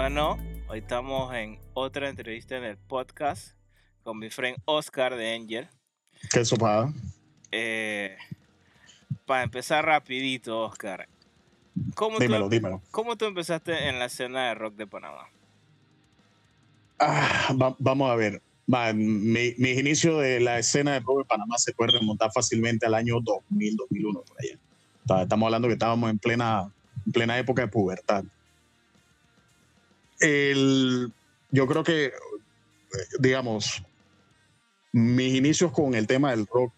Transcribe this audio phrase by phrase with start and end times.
[0.00, 3.56] Bueno, hoy estamos en otra entrevista en el podcast
[4.04, 5.66] con mi friend Oscar de Angel.
[6.32, 6.92] ¿Qué sopada?
[7.50, 8.16] Eh,
[9.26, 11.08] para empezar rapidito, Oscar.
[11.96, 12.80] ¿cómo dímelo, tú, dímelo.
[12.92, 15.28] ¿Cómo tú empezaste en la escena de rock de Panamá?
[17.00, 18.40] Ah, va- vamos a ver.
[18.94, 22.94] Mi- mis inicios de la escena de rock de Panamá se puede remontar fácilmente al
[22.94, 24.56] año 2000, 2001, por allá.
[25.08, 26.70] Ta- Estamos hablando que estábamos en plena,
[27.04, 28.22] en plena época de pubertad.
[30.20, 31.12] El,
[31.50, 32.12] yo creo que,
[33.18, 33.82] digamos,
[34.92, 36.72] mis inicios con el tema del rock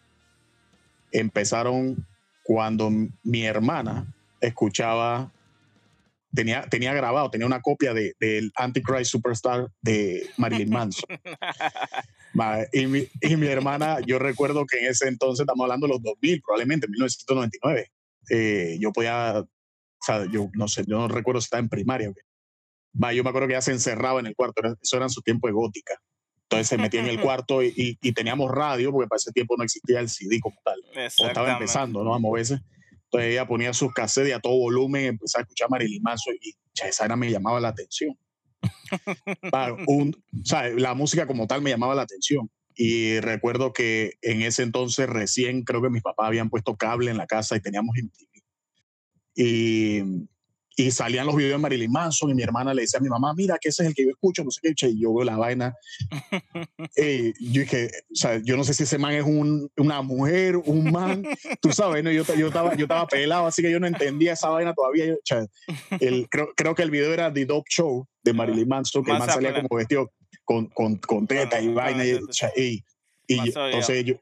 [1.12, 2.06] empezaron
[2.44, 2.90] cuando
[3.22, 5.30] mi hermana escuchaba,
[6.34, 11.04] tenía, tenía grabado, tenía una copia de- del Antichrist Superstar de Marilyn Manson.
[12.32, 15.92] Ma, y, mi, y mi hermana, yo recuerdo que en ese entonces, estamos hablando de
[15.94, 17.90] los 2000, probablemente, 1999,
[18.30, 19.48] eh, yo podía, o
[20.00, 22.10] sea, yo no sé, yo no recuerdo si estaba en primaria.
[22.10, 22.14] o
[23.14, 25.46] yo me acuerdo que ella se encerraba en el cuarto, eso era en su tiempo
[25.46, 25.94] de gótica.
[26.42, 29.56] Entonces se metía en el cuarto y, y- y teníamos radio, porque para ese tiempo
[29.56, 30.80] no existía el CD como tal
[31.24, 32.14] o estaba empezando, ¿no?
[32.14, 32.60] A moverse.
[33.04, 36.88] Entonces ella ponía sus cassettes a todo volumen empezaba a escuchar Marilyn Manson y cha,
[36.88, 38.16] esa era me llamaba la atención.
[39.86, 42.50] Un- o sea, la música como tal me llamaba la atención.
[42.74, 47.16] Y recuerdo que en ese entonces recién creo que mis papás habían puesto cable en
[47.18, 48.42] la casa y teníamos MTV.
[49.36, 50.02] Y,
[50.76, 53.34] y salían los videos de Marilyn Manson y mi hermana le decía a mi mamá,
[53.34, 55.36] mira, que ese es el que yo escucho, no sé qué, y yo veo la
[55.36, 55.74] vaina.
[56.96, 60.56] Eh, yo dije, o sea, yo no sé si ese man es un, una mujer,
[60.56, 61.24] un man,
[61.60, 62.10] tú sabes, ¿no?
[62.10, 65.06] yo, yo, estaba, yo estaba pelado, así que yo no entendía esa vaina todavía.
[65.06, 65.46] Yo, o sea,
[66.00, 69.18] el, creo, creo que el video era The Dope Show de Marilyn Manson, que el
[69.18, 70.12] man salía como vestido
[70.44, 72.04] con, con, con teta y Ah, vaina.
[72.04, 72.82] Y, ah, o sea, y,
[73.26, 74.14] y yo- entonces yo,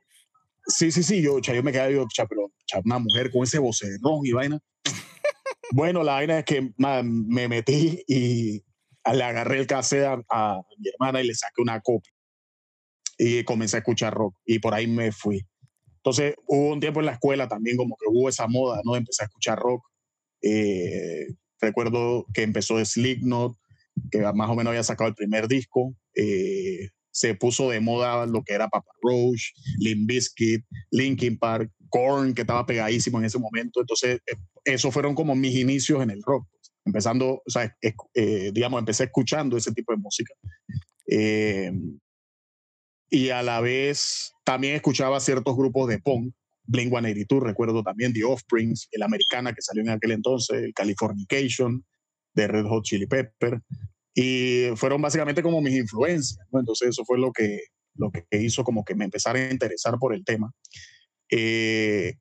[0.67, 2.51] sí, sí, sí, yo, yo me quedaba, yo, pero
[2.85, 4.59] una mujer con ese vocerrón y vaina.
[5.73, 8.63] Bueno, la vaina es que me metí y
[9.13, 12.13] le agarré el cassette a, mi hermana y le saqué una copia.
[13.19, 15.45] Y comencé a escuchar rock y por ahí me fui.
[15.97, 18.95] Entonces hubo un tiempo en la escuela también como que hubo esa moda, ¿no?
[18.95, 19.85] Empezar a escuchar rock.
[20.43, 21.27] Eh,
[21.61, 23.57] recuerdo que empezó Slipknot,
[24.11, 25.95] que más o menos había sacado el primer disco.
[26.15, 32.33] Eh, se puso de moda lo que era Papa Roach, Limp Bizkit, Linkin Park, Korn,
[32.33, 33.81] que estaba pegadísimo en ese momento.
[33.81, 36.47] Entonces, eh, esos fueron como mis inicios en el rock.
[36.85, 40.33] Empezando, o sea, eh, digamos, empecé escuchando ese tipo de música.
[41.11, 41.73] Eh,
[43.11, 46.33] y a la vez también escuchaba ciertos grupos de punk.
[46.67, 51.85] Blink 182, recuerdo también The Offsprings, el Americana que salió en aquel entonces, el Californication
[52.35, 53.61] de Red Hot Chili Pepper.
[54.15, 56.61] Y fueron básicamente como mis influencias, ¿no?
[56.61, 57.61] Entonces eso fue lo que,
[57.95, 60.53] lo que hizo como que me empezara a interesar por el tema.
[61.31, 62.15] Eh,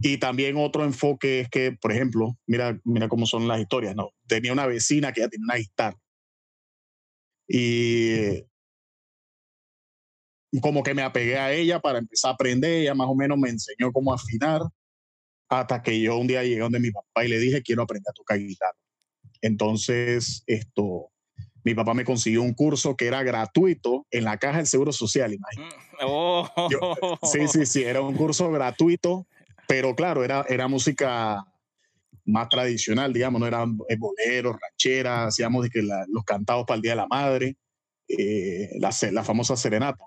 [0.00, 4.10] y también otro enfoque es que, por ejemplo, mira, mira cómo son las historias, ¿no?
[4.26, 5.98] Tenía una vecina que ya tenía una guitarra.
[7.48, 8.44] Y
[10.60, 13.50] como que me apegué a ella para empezar a aprender, ella más o menos me
[13.50, 14.62] enseñó cómo afinar,
[15.48, 18.14] hasta que yo un día llegué donde mi papá y le dije, quiero aprender a
[18.14, 18.78] tocar guitarra.
[19.42, 21.10] Entonces, esto,
[21.64, 25.32] mi papá me consiguió un curso que era gratuito en la caja del Seguro Social,
[25.32, 25.76] imagínate.
[26.02, 26.48] Oh.
[26.70, 29.26] Yo- Sí, sí, sí, era un curso gratuito,
[29.66, 31.44] pero claro, era, era música
[32.26, 36.76] más tradicional, digamos, no eran eh, boleros, rancheras, hacíamos de que la- los cantados para
[36.76, 37.56] el Día de la Madre,
[38.08, 40.04] eh, la, la famosa serenata.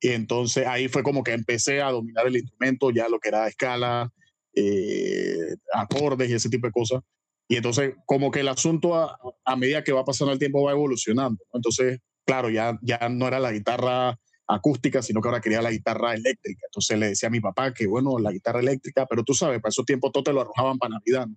[0.00, 3.46] Y entonces ahí fue como que empecé a dominar el instrumento, ya lo que era
[3.48, 4.12] escala,
[4.54, 7.00] eh, acordes y ese tipo de cosas.
[7.48, 10.72] Y entonces como que el asunto a, a medida que va pasando el tiempo va
[10.72, 11.44] evolucionando.
[11.52, 16.14] Entonces, claro, ya, ya no era la guitarra acústica, sino que ahora quería la guitarra
[16.14, 16.60] eléctrica.
[16.66, 19.70] Entonces le decía a mi papá que, bueno, la guitarra eléctrica, pero tú sabes, para
[19.70, 21.26] esos tiempos todo te lo arrojaban para Navidad.
[21.26, 21.36] ¿no?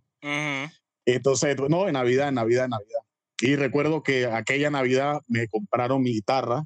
[1.06, 3.00] Entonces, no, en Navidad, en Navidad, en Navidad.
[3.39, 6.66] Y recuerdo que aquella Navidad me compraron mi guitarra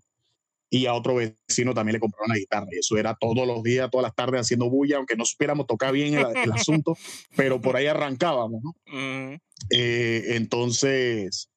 [0.73, 2.65] y a otro vecino también le compraron la guitarra.
[2.71, 5.91] Y eso era todos los días, todas las tardes haciendo bulla, aunque no supiéramos tocar
[5.91, 6.95] bien el, el asunto,
[7.35, 8.69] pero por ahí arrancábamos, ¿no?
[8.87, 9.37] Ujú.
[9.69, 11.49] Eh, entonces,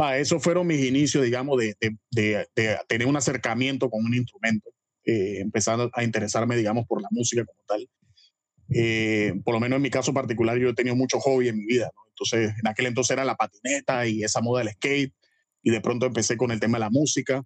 [0.00, 4.14] va, esos fueron mis inicios, digamos, de, de- de- de tener un acercamiento con un
[4.14, 4.70] instrumento,
[5.04, 7.88] eh, empezando a interesarme, digamos, por la música como tal.
[8.72, 11.64] Eh, por lo menos en mi caso particular, yo he tenido mucho hobby en mi
[11.66, 12.02] vida, ¿no?
[12.10, 15.12] Entonces, en aquel entonces era la patineta y esa moda del skate,
[15.62, 17.42] y de pronto empecé con el tema de la música.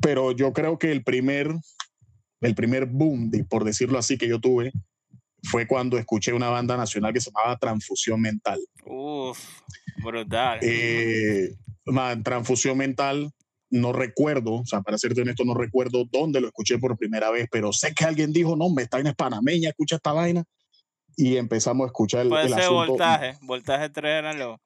[0.00, 1.54] Pero yo creo que el primer,
[2.40, 4.72] el primer boom, de- por decirlo así, que yo tuve
[5.44, 8.58] fue cuando escuché una banda nacional que se llamaba Transfusión Mental.
[8.86, 9.38] Uf,
[10.02, 10.58] brutal.
[10.62, 11.54] Eh,
[11.86, 13.30] man, transfusión mental,
[13.70, 17.46] no recuerdo, o sea, para serte honesto, no recuerdo dónde lo escuché por primera vez,
[17.50, 20.44] pero sé que alguien dijo, no, esta vaina es panameña, escucha esta vaina.
[21.16, 22.86] Y empezamos a escuchar el, Puede el ser asunto.
[22.92, 23.38] voltaje.
[23.42, 24.58] Voltaje 3 eran los.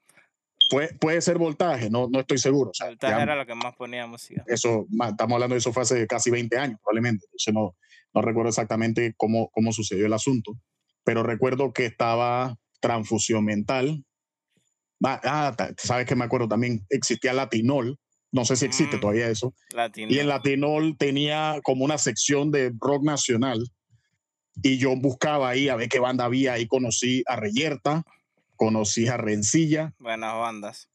[0.69, 2.70] Puede, puede ser voltaje, no, no estoy seguro.
[2.70, 4.44] O sea, Voltaje ya- era lo que más ponía música.
[4.47, 7.25] eso, estamos hablando de eso fue hace casi 20 años, probablemente.
[7.26, 7.76] Entonces no,
[8.15, 10.53] no recuerdo exactamente cómo, cómo sucedió el asunto,
[11.05, 14.05] pero recuerdo que estaba transfusión mental.
[15.05, 17.99] Ah, sabes que me acuerdo también, existía Latinol,
[18.32, 19.00] no sé si existe Mm.
[19.00, 19.55] todavía eso,
[19.97, 23.59] y en Latinol tenía como una sección de rock nacional,
[24.61, 28.03] y yo buscaba ahí a ver qué banda había, ahí conocí a Reyerta,
[28.58, 30.90] conocí a Rencilla, Buenas bandas.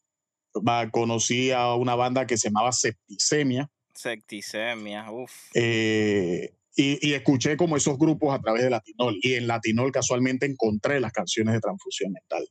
[0.92, 5.31] conocí a una banda que se llamaba Septicemia, Secticemia, uff.
[5.56, 9.18] Eh, y, y escuché como esos grupos a través de Latinol.
[9.21, 12.48] Y en Latinol casualmente encontré las canciones de Transfusión Mental.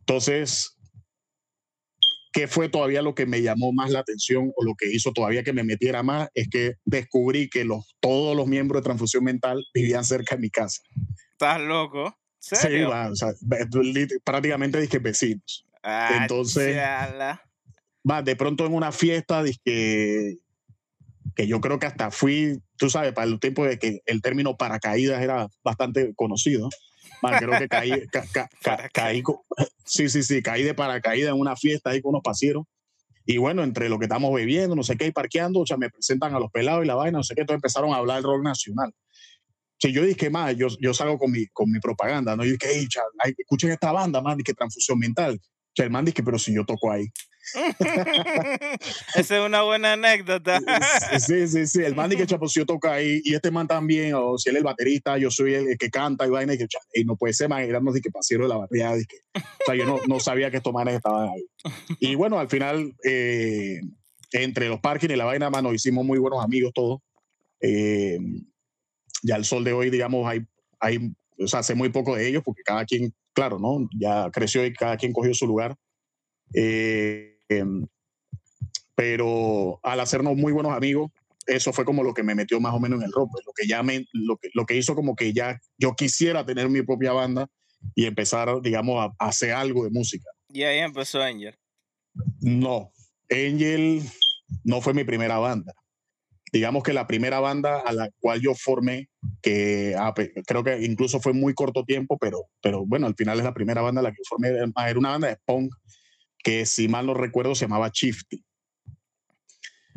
[0.00, 0.76] Entonces,
[2.32, 5.42] ¿qué fue todavía lo que me llamó más la atención o lo que hizo todavía
[5.42, 6.28] que me metiera más?
[6.34, 10.50] Es que descubrí que los, todos los miembros de Transfusión Mental vivían cerca de mi
[10.50, 10.82] casa.
[11.32, 12.14] ¿Estás loco?
[12.40, 13.32] Sí, va, o sea,
[14.24, 15.66] prácticamente dije vecinos.
[15.82, 17.42] Ah, Entonces- chala.
[18.08, 20.36] Va, de pronto en una fiesta, dizque,
[21.34, 24.56] que yo creo que hasta fui, tú sabes, para el tiempo de que el término
[24.56, 26.68] paracaídas era bastante conocido.
[27.24, 29.22] Va, creo que caí, ca- ca- ca- caí,
[29.84, 32.64] sí, sí, sí, caí de paracaídas en una fiesta ahí con unos pasieros.
[33.26, 35.90] Y bueno, entre lo que estamos bebiendo, no sé qué, y parqueando, o sea, me
[35.90, 38.24] presentan a los pelados y la vaina, no sé qué, entonces empezaron a hablar del
[38.24, 38.94] rock nacional.
[39.78, 42.44] Si yo dije, más, yo, yo salgo con mi, con mi propaganda, ¿no?
[42.44, 45.40] Yo dije, hey, cha, ay, escuchen esta banda, man, que transfusión mental.
[45.78, 47.06] O el man dice, pero si yo toco ahí.
[49.14, 50.60] Esa es una buena anécdota.
[51.20, 51.82] Sí, sí, sí.
[51.82, 54.50] El man dice que chapo, si yo toco ahí y este man también, o si
[54.50, 57.16] él es el baterista, yo soy el que canta y vaina, y que y no
[57.16, 58.96] puede ser, man, éramos que pasero de la barriada.
[58.96, 61.44] o sea, yo no, no sabía que estos manes estaban ahí.
[62.00, 63.80] Y bueno, al final, eh,
[64.32, 67.00] entre los parkings y la vaina, mano, hicimos muy buenos amigos todos.
[67.60, 68.18] Eh,
[69.22, 70.46] ya al sol de hoy, digamos, hay,
[70.80, 73.88] hay, o sea, sé muy poco de ellos porque cada quien, claro, ¿no?
[73.98, 75.76] Ya creció y cada quien cogió su lugar.
[76.54, 77.86] Eh, em,
[78.94, 81.10] pero al hacernos muy buenos amigos,
[81.46, 83.52] eso fue como lo que me metió más o menos en el rock, pues, lo
[83.52, 86.82] que ya me, lo que, lo que hizo como que ya yo quisiera tener mi
[86.82, 87.48] propia banda
[87.94, 90.28] y empezar, digamos, a, a hacer algo de música.
[90.52, 91.54] y ahí empezó Angel.
[92.40, 92.92] No,
[93.30, 94.02] Angel
[94.64, 95.72] no fue mi primera banda.
[96.52, 99.08] Digamos que la primera banda a la cual yo formé,
[99.42, 100.14] que ah,
[100.46, 103.82] creo que incluso fue muy corto tiempo, pero, pero bueno, al final es la primera
[103.82, 104.48] banda a la que yo formé.
[104.48, 105.72] Era era una banda de punk
[106.42, 108.44] que, si mal no recuerdo, se llamaba Chifty.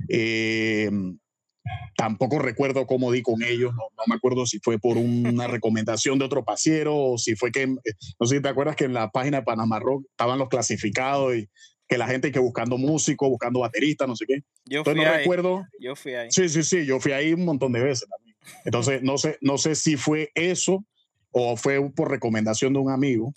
[0.09, 0.89] Eh,
[1.95, 6.19] tampoco recuerdo cómo di con ellos, no, no me acuerdo si fue por una recomendación
[6.19, 8.94] de otro pasiero o si fue que, eh, no sé si te acuerdas que en
[8.94, 11.48] la página de Panamá Rock estaban los clasificados y
[11.91, 14.43] que la gente que buscando músicos, buscando bateristas, no sé qué.
[14.63, 15.17] Yo Entonces fui no ahí.
[15.17, 15.67] recuerdo.
[15.77, 16.31] Yo fui ahí.
[16.31, 18.38] Sí, sí, sí, yo fui ahí un montón de veces también.
[18.63, 20.85] Entonces no sé, no sé si fue eso
[21.31, 23.33] o fue por recomendación de un amigo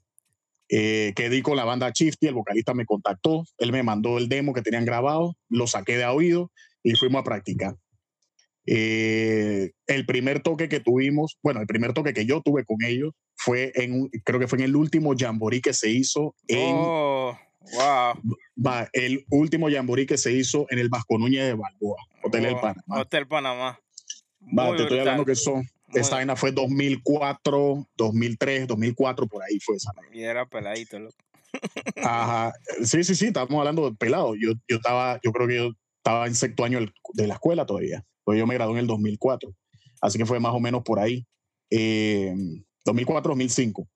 [0.69, 4.29] eh, que di con la banda Chifty, el vocalista me contactó, él me mandó el
[4.29, 6.53] demo que tenían grabado, lo saqué de a oído
[6.85, 7.75] y fuimos a practicar.
[8.67, 13.15] Eh, el primer toque que tuvimos, bueno, el primer toque que yo tuve con ellos
[13.35, 17.37] fue en, creo que fue en el último jamboree que se hizo en, Oh,
[17.73, 18.15] wow.
[18.67, 22.55] va, el último jamboree que se hizo en el Vasco Núñez de Balboa, Hotel del
[22.55, 23.01] Oh, Panamá.
[23.01, 23.81] Hotel Panamá.
[24.59, 25.57] Va, te estoy hablando que son,
[25.89, 29.93] Muy- esta vaina fue 2004, 2003, 2004, por ahí fue esa.
[29.97, 30.15] vaina.
[30.17, 31.15] Y era peladito, loco.
[32.03, 32.53] Ajá.
[32.85, 34.35] Sí, sí, sí, estamos hablando de pelado.
[34.35, 36.81] Yo, yo estaba, yo creo que yo estaba en sexto año
[37.15, 38.05] de la escuela todavía.
[38.25, 39.55] Pues yo me gradué en el 2004.
[40.01, 41.25] Así que fue más o menos por ahí.
[41.71, 42.35] Eh,
[42.85, 43.89] 2004, 2005.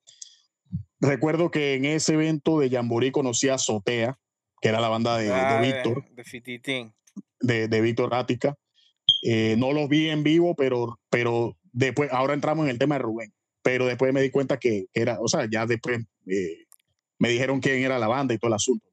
[1.01, 4.19] Recuerdo que en ese evento de Jamboree conocí a Sotea,
[4.61, 6.05] que era la banda de, de Ah, Víctor.
[6.15, 6.93] De Fititín.
[7.41, 8.55] de, de Víctor Ática.
[9.23, 13.03] Eh, no los vi en vivo, pero, pero después, ahora entramos en el tema de
[13.03, 16.65] Rubén, pero después me di cuenta que, era, o sea, ya después eh,
[17.19, 18.87] me dijeron quién era la banda y todo el asunto.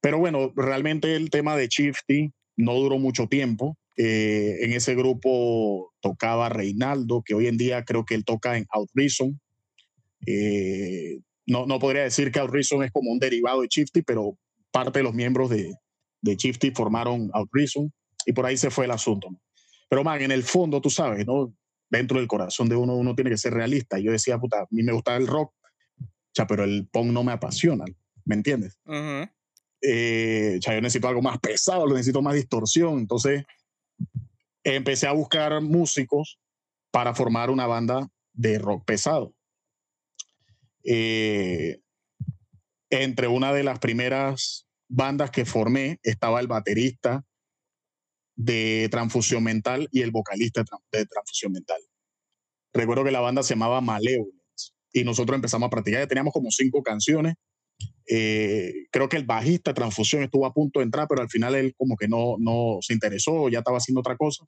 [0.00, 3.76] Pero bueno, realmente el tema de Chifty no duró mucho tiempo.
[3.96, 8.66] Eh, en ese grupo tocaba Reinaldo, que hoy en día creo que él toca en
[8.70, 9.40] Out Reason.
[10.26, 14.36] Eh, no, no podría decir que Out Reason es como un derivado de Chifty, pero
[14.72, 15.74] parte de los miembros de,
[16.20, 17.92] de Chifty formaron Out Reason
[18.26, 19.30] y por ahí se fue el asunto.
[19.30, 19.40] ¿no?
[19.88, 21.54] Pero, man, en el fondo, tú sabes, ¿no?
[21.88, 23.98] Dentro del corazón de uno, uno tiene que ser realista.
[23.98, 25.54] Yo decía, puta, a mí me gusta el rock,
[26.34, 27.84] sea, pero el punk no me apasiona,
[28.24, 28.78] ¿me entiendes?
[29.80, 32.98] Eh, sea, yo necesito algo más pesado, lo necesito más distorsión.
[32.98, 33.44] Entonces,
[34.64, 36.40] empecé a buscar músicos
[36.90, 39.35] para formar una banda de rock pesado.
[40.88, 41.80] Eh,
[42.90, 47.24] entre una de las primeras bandas que formé estaba el baterista
[48.36, 51.80] de Transfusión Mental y el vocalista de, Tran- de Transfusión Mental.
[52.72, 56.50] Recuerdo que la banda se llamaba Malevolence y nosotros empezamos a practicar, ya teníamos como
[56.50, 57.34] cinco canciones.
[58.08, 61.74] Eh, creo que el bajista Transfusión estuvo a punto de entrar, pero al final él
[61.76, 64.44] como que no, no se interesó, ya estaba haciendo otra cosa.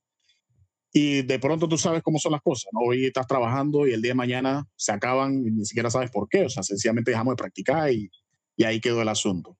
[0.92, 2.80] Y de pronto tú sabes cómo son las cosas, ¿no?
[2.80, 6.28] Hoy estás trabajando y el día de mañana se acaban y ni siquiera sabes por
[6.28, 8.10] qué, o sea, sencillamente dejamos de practicar y,
[8.56, 9.58] y ahí quedó el asunto.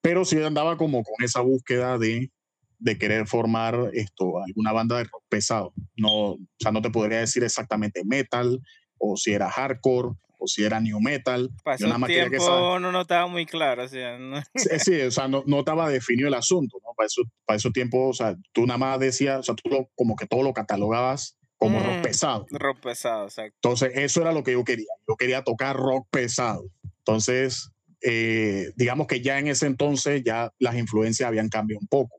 [0.00, 2.30] Pero sí andaba como con esa búsqueda de,
[2.78, 5.74] de querer formar esto, alguna banda de rock pesado.
[5.96, 8.60] No, o sea, no te podría decir exactamente metal
[8.98, 11.50] o si era hardcore o si era new metal.
[11.62, 13.84] Pasó un tiempo no, no estaba muy claro.
[13.84, 14.42] O sea, no.
[14.84, 16.78] Sí, o sea, no, no, estaba definido el asunto.
[16.82, 16.94] ¿no?
[16.96, 20.16] Para, eso, para esos tiempos, o sea, tú nada más decías, o sea, tú como
[20.16, 22.46] que todo lo catalogabas como rock mm, pesado.
[22.50, 23.54] Rock pesado, exacto.
[23.56, 24.92] Entonces, eso era lo que yo quería.
[25.06, 26.64] Yo quería tocar rock pesado.
[26.98, 27.70] Entonces,
[28.02, 32.16] eh, digamos que ya en ese entonces ya las influencias habían cambiado un poco.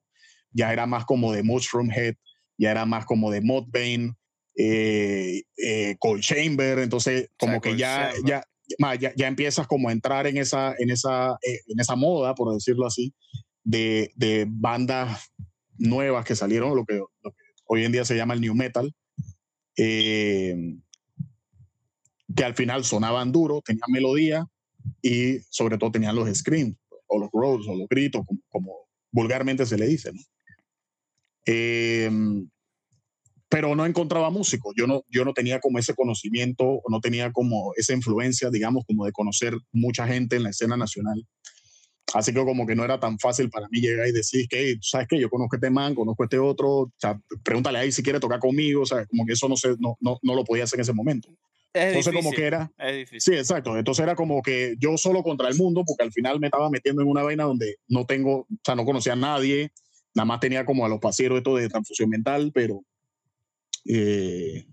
[0.51, 2.15] Ya era más como de Mushroom Head,
[2.57, 4.13] ya era más como de Mudvayne,
[4.55, 8.43] eh, eh, Cold Chamber, entonces como que ya, ya,
[8.99, 12.53] ya, ya, empiezas como a entrar en esa, en esa, eh, en esa moda, por
[12.53, 13.13] decirlo así,
[13.63, 15.31] de, de bandas
[15.77, 18.93] nuevas que salieron, lo que, lo que, hoy en día se llama el New Metal,
[19.77, 20.75] eh,
[22.35, 24.47] que al final sonaban duro, tenían melodía
[25.01, 26.75] y sobre todo tenían los screams,
[27.07, 28.73] o los growls, o los gritos, como, como
[29.11, 30.11] vulgarmente se le dice.
[30.13, 30.21] ¿no?
[31.45, 32.09] Eh,
[33.51, 34.73] pero no encontraba músicos.
[34.77, 39.05] Yo no, yo no tenía como ese conocimiento, no tenía como esa influencia, digamos, como
[39.05, 41.27] de conocer mucha gente en la escena nacional.
[42.13, 45.07] Así que como que no era tan fácil para mí llegar y decir que, ¿sabes
[45.09, 45.19] qué?
[45.19, 48.83] Yo conozco este man, conozco este otro, o sea, pregúntale ahí si quiere tocar conmigo,
[48.83, 50.93] o sea, como que eso no, sé, no, no, no lo podía hacer en ese
[50.93, 51.27] momento.
[51.73, 52.71] Es Entonces difícil, como que era...
[52.77, 53.33] Es difícil.
[53.33, 53.77] Sí, exacto.
[53.77, 57.01] Entonces era como que yo solo contra el mundo, porque al final me estaba metiendo
[57.01, 59.71] en una vaina donde no tengo, o sea, no conocía a nadie,
[60.15, 62.81] nada más tenía como a los pasieros esto de transfusión mental, pero
[63.85, 64.65] eh,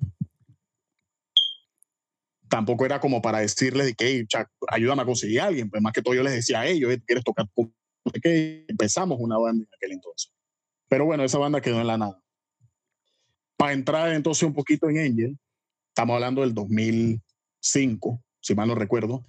[2.49, 4.27] tampoco era como para decirles que hey,
[4.71, 7.47] a conseguir a alguien, pues más que todo yo les decía a ellos, ¿quieres tocar?
[8.23, 10.33] Que empezamos una banda en aquel entonces.
[10.89, 12.23] Pero bueno, esa banda quedó en la nada.
[13.57, 15.39] Para entrar entonces un poquito en Angel,
[15.89, 19.27] estamos hablando del 2005, si mal no recuerdo,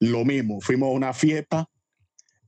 [0.00, 1.68] lo mismo, fuimos a una fiesta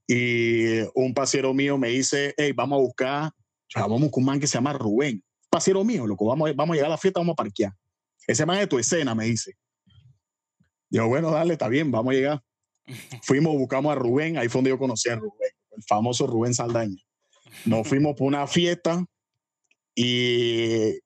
[0.07, 3.31] y un pasiero mío me dice, hey, vamos a buscar,
[3.75, 6.87] vamos con un man que se llama Rubén pasero mío, loco, vamos, vamos a llegar
[6.87, 7.73] a la fiesta, vamos a parquear.
[8.27, 9.57] Ese man de tu escena, me dice.
[10.89, 12.43] Yo, bueno, dale, está bien, vamos a llegar.
[13.23, 17.03] Fuimos, buscamos a Rubén, ahí fue donde yo conocí a Rubén, el famoso Rubén Saldaña.
[17.65, 19.05] Nos fuimos por una fiesta
[19.95, 21.01] y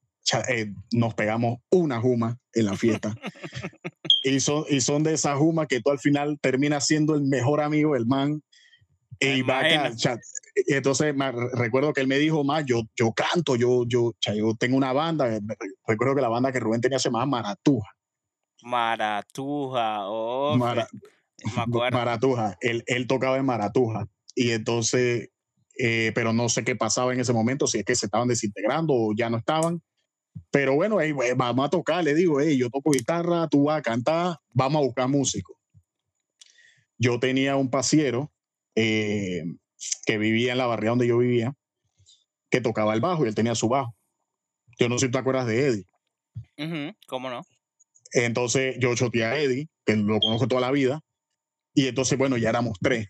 [0.48, 3.14] eh, nos pegamos una juma en la fiesta.
[4.22, 7.60] y, son, y son de esas jumas que tú al final terminas siendo el mejor
[7.60, 8.42] amigo del man.
[9.20, 10.18] Y va acá,
[10.54, 14.54] entonces me re- recuerdo que él me dijo más, yo, yo canto, yo, yo, yo
[14.58, 15.40] tengo una banda, eh,
[15.86, 17.90] recuerdo que la banda que Rubén tenía se llamaba Maratuja.
[18.62, 21.00] Maratuja, oh, Mara- me.
[21.92, 24.06] Maratuja, él, él tocaba en Maratuja.
[24.34, 25.28] Y entonces,
[25.78, 28.94] eh, pero no sé qué pasaba en ese momento, si es que se estaban desintegrando
[28.94, 29.82] o ya no estaban.
[30.50, 30.98] Pero bueno,
[31.36, 34.84] vamos a tocar, le digo, hey, yo toco guitarra, tú vas a cantar, vamos a
[34.86, 35.56] buscar músicos.
[36.98, 38.32] Yo tenía un pasiero
[38.74, 39.44] eh,
[40.06, 41.54] que vivía en la barriada donde yo vivía,
[42.50, 43.96] que tocaba el bajo y él tenía su bajo.
[44.78, 45.86] Yo no sé si te acuerdas de Eddie.
[46.58, 47.42] Ujú, ¿Cómo no?
[48.12, 51.00] Entonces yo choteé a Eddie, que lo conozco toda la vida,
[51.74, 53.08] y entonces, bueno, ya éramos tres.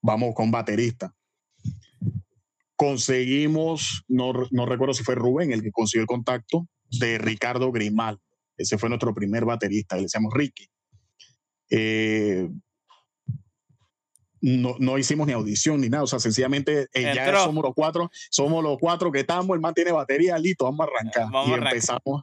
[0.00, 1.14] Vamos con baterista.
[2.74, 6.66] Conseguimos, no, no recuerdo si fue Rubén el que consiguió el contacto
[6.98, 8.18] de Ricardo Grimal.
[8.56, 10.66] Ese fue nuestro primer baterista, le decíamos Ricky.
[11.70, 12.48] Eh,
[14.42, 18.10] no, no hicimos ni audición ni nada, o sea, sencillamente eh, ya somos los cuatro,
[18.30, 21.22] somos los cuatro que estamos, el man tiene batería, listo, vamos a arrancar.
[21.30, 21.72] Vamos y a arrancar.
[21.74, 22.22] empezamos,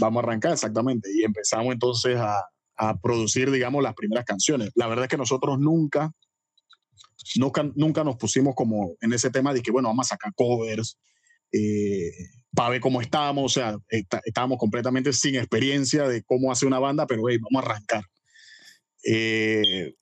[0.00, 2.44] vamos a arrancar exactamente, y empezamos entonces a,
[2.76, 4.70] a producir, digamos, las primeras canciones.
[4.76, 6.12] La verdad es que nosotros nunca,
[7.34, 10.96] nunca, nunca nos pusimos como en ese tema de que, bueno, vamos a sacar covers
[11.50, 12.12] eh,
[12.54, 16.78] para ver cómo estábamos, o sea, está- estábamos completamente sin experiencia de cómo hacer una
[16.78, 18.04] banda, pero hey, vamos a arrancar.
[19.04, 19.94] Eh,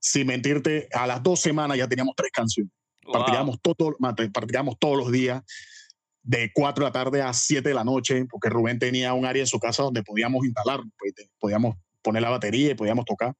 [0.00, 2.72] sin mentirte, a las dos semanas ya teníamos tres canciones.
[3.04, 3.12] Wow.
[3.14, 3.96] Practicamos, todo,
[4.32, 5.42] practicamos todos los días,
[6.22, 9.42] de 4 de la tarde a 7 de la noche, porque Rubén tenía un área
[9.42, 13.34] en su casa donde podíamos instalar, pues, podíamos poner la batería y podíamos tocar.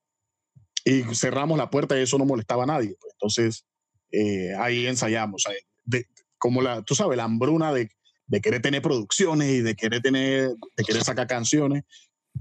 [0.83, 2.95] Y cerramos la puerta y eso no molestaba a nadie.
[2.99, 3.13] pues.
[3.13, 3.65] Entonces,
[4.11, 5.45] eh, ahí ensayamos.
[5.45, 6.05] o sea, de-
[6.39, 7.91] como la, tú sabes, la hambruna de,
[8.25, 11.83] de querer tener producciones y de querer tener, de querer sacar canciones.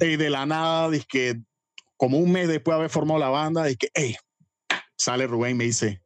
[0.00, 1.40] Y de la nada, que
[1.98, 4.16] como un mes después de haber formado la banda, que hey,
[4.96, 6.00] sale Rubén y me dice,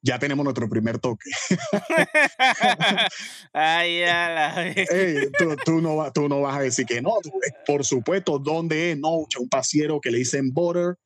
[0.00, 1.28] ya tenemos nuestro primer toque.
[3.52, 7.14] Ay, ya la Ey, tú, tú no, va- tú no vas a decir que no.
[7.22, 7.30] tú-
[7.66, 8.98] Por supuesto, ¿dónde es?
[8.98, 10.96] No, un pasiero que le dicen Border,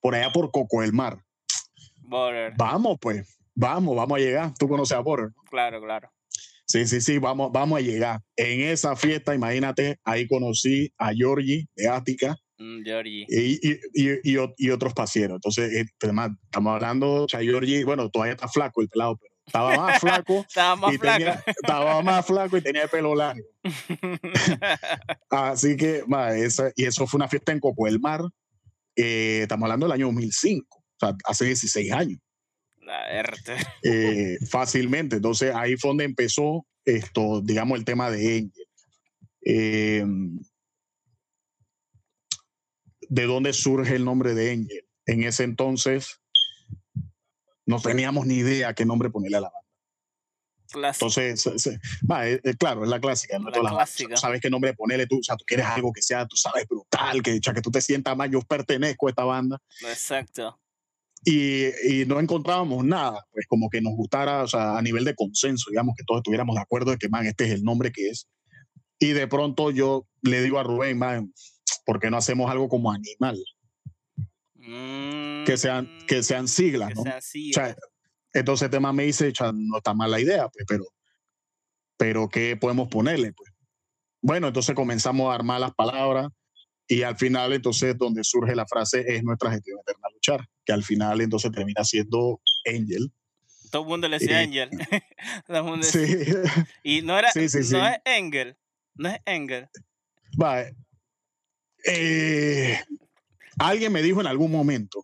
[0.00, 1.18] por allá por Coco del Mar.
[2.02, 2.52] Border.
[2.56, 4.54] Vamos, pues, vamos, vamos a llegar.
[4.58, 5.30] Tú conoces a Border.
[5.50, 6.10] Claro, claro.
[6.64, 8.20] Sí, sí, sí, vamos, vamos a llegar.
[8.36, 12.82] En esa fiesta, imagínate, ahí conocí a Georgie de Ática Mm,
[13.28, 15.36] y, y, y, y otros pasieros.
[15.36, 17.40] Entonces, eh, además, estamos hablando, o sea,
[17.84, 20.44] bueno, todavía está flaco el pelado, pero estaba más flaco.
[20.48, 21.18] Estaba más y flaca.
[21.18, 23.46] tenía, estaba más flaco y tenía el pelo largo.
[25.30, 28.22] Así que, ma, esa, y eso fue una fiesta en Coco del Mar.
[28.96, 32.18] eh, estamos hablando del año 2005, o sea, hace 16 años,
[32.80, 33.56] La verte.
[33.82, 35.16] eh, fácilmente.
[35.16, 38.66] Entonces ahí fue donde empezó esto, digamos, el tema de Angel.
[39.44, 40.04] Eh,
[43.08, 44.84] ¿De dónde surge el nombre de Angel?
[45.06, 46.20] En ese entonces
[47.64, 49.60] no teníamos ni idea qué nombre ponerle a la banda.
[50.68, 51.06] Clásico.
[51.06, 51.78] Entonces, se-
[52.10, 53.38] va, eh, eh, claro, es la clásica.
[53.38, 53.46] ¿no?
[53.46, 54.16] La Todas las clásica.
[54.16, 57.22] Sabes qué nombre ponerle tú, o sea, tú quieres algo que sea, tú sabes, brutal,
[57.22, 59.60] que, o sea, que tú te sientas más, yo pertenezco a esta banda.
[59.88, 60.58] Exacto.
[61.24, 65.14] Y, y no encontrábamos nada, pues como que nos gustara, o sea, a nivel de
[65.14, 68.10] consenso, digamos, que todos estuviéramos de acuerdo de que, man, este es el nombre que
[68.10, 68.28] es.
[68.98, 71.32] Y de pronto yo le digo a Rubén, man,
[71.86, 73.42] ¿por qué no hacemos algo como animal?
[75.46, 77.02] Que sean, que sean siglas, Mm, que ¿no?
[77.04, 77.54] sean O siglas.
[77.68, 77.76] sea,
[78.34, 80.84] entonces el tema me dice, "Cha, no está mal la idea, pues, pero,
[81.96, 83.32] pero ¿qué podemos ponerle?
[83.32, 83.50] Pues?
[84.20, 86.28] Bueno, entonces comenzamos a armar las palabras
[86.88, 90.82] y al final entonces donde surge la frase es nuestra gestión eterna luchar, que al
[90.82, 93.12] final entonces termina siendo Angel.
[93.70, 94.70] Todo el mundo le decía eh, Angel.
[95.46, 97.72] Todo el mundo decía- Sí, Y no era, Sí, sí, sí.
[97.72, 98.56] no es Engel.
[98.96, 99.68] No es Engel.
[100.42, 100.64] va.
[101.86, 102.78] Eh,
[103.58, 105.02] alguien me dijo en algún momento,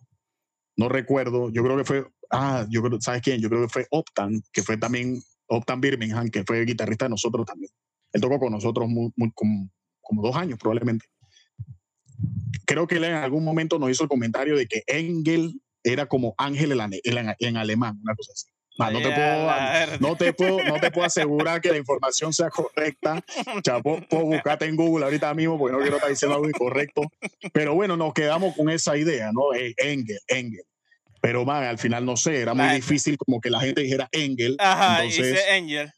[0.75, 3.41] no recuerdo, yo creo que fue, ah, yo creo, ¿sabes quién?
[3.41, 7.45] Yo creo que fue Optan, que fue también Optan Birmingham, que fue guitarrista de nosotros
[7.45, 7.71] también.
[8.11, 9.69] Él tocó con nosotros muy, como,
[10.01, 11.05] como dos años probablemente.
[12.65, 16.33] Creo que él en algún momento nos hizo el comentario de que Engel era como
[16.37, 16.71] ángel
[17.03, 18.52] en alemán, una cosa así.
[18.77, 22.33] Ma, no, te Ya, puedo, no, te puedo, no te puedo asegurar que la información
[22.33, 23.23] sea correcta.
[23.63, 27.01] Sea, puedo, puedo buscarte en Google ahorita mismo porque no quiero estar diciendo algo incorrecto.
[27.53, 29.53] Pero bueno, nos quedamos con esa idea, ¿no?
[29.53, 30.63] Eh, Engel, Engel.
[31.21, 34.09] Pero man, al final no sé, era muy La- difícil como que la gente dijera
[34.11, 35.93] Engel Ajá, entonces, dice Angel.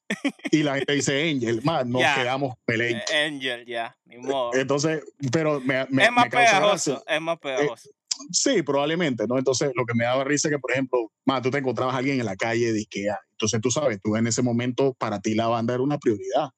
[0.52, 1.62] y la gente dice Angel.
[1.64, 2.14] Man, nos Ya.
[2.16, 3.04] quedamos peleando.
[3.12, 3.96] Eh, Angel, ya.
[4.06, 4.54] Ni modo.
[4.54, 6.92] Entonces, pero me, me, es más me pegajoso.
[6.92, 7.16] gracia.
[7.16, 7.90] Es más pegajoso.
[8.32, 9.38] Sí, probablemente, ¿no?
[9.38, 12.00] Entonces, lo que me daba risa es que, por ejemplo, más tú te encontrabas a
[12.00, 13.18] alguien en la calle de Ikea.
[13.32, 16.50] Entonces, tú sabes, tú en ese momento, para ti la banda era una prioridad.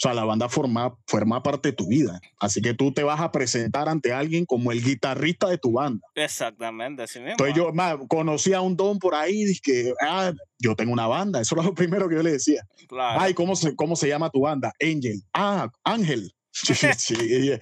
[0.00, 2.22] O sea, la banda forma, forma parte de tu vida.
[2.38, 6.00] Así que tú te vas a presentar ante alguien como el guitarrista de tu banda.
[6.14, 7.32] Exactamente, así mismo.
[7.32, 11.06] Entonces, yo más, conocí a un don por ahí, dije, que, ah, yo tengo una
[11.06, 11.42] banda.
[11.42, 12.66] Eso era lo primero que yo le decía.
[12.88, 13.20] Claro.
[13.20, 14.72] Ay, ¿cómo se, ¿cómo se llama tu banda?
[14.80, 15.22] Angel.
[15.34, 16.32] Ah, Ángel.
[16.52, 17.52] Sí, sí, sí.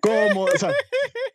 [0.00, 0.72] ¿Cómo, o sea,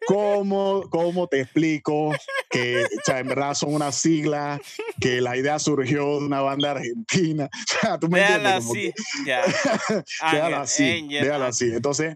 [0.08, 2.14] cómo, cómo te explico
[2.50, 4.60] que o sea, en verdad son unas siglas,
[5.00, 7.50] que la idea surgió de una banda argentina?
[7.80, 8.94] O sea, tú me Déjala entiendes.
[8.98, 9.26] Así.
[9.26, 9.44] Ya.
[10.22, 11.66] Ángel, así, ah, así.
[11.72, 12.16] Entonces,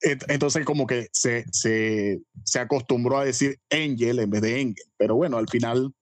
[0.00, 4.84] ent- entonces como que se, se, se acostumbró a decir Angel en vez de Engel.
[4.96, 5.92] Pero bueno, al final,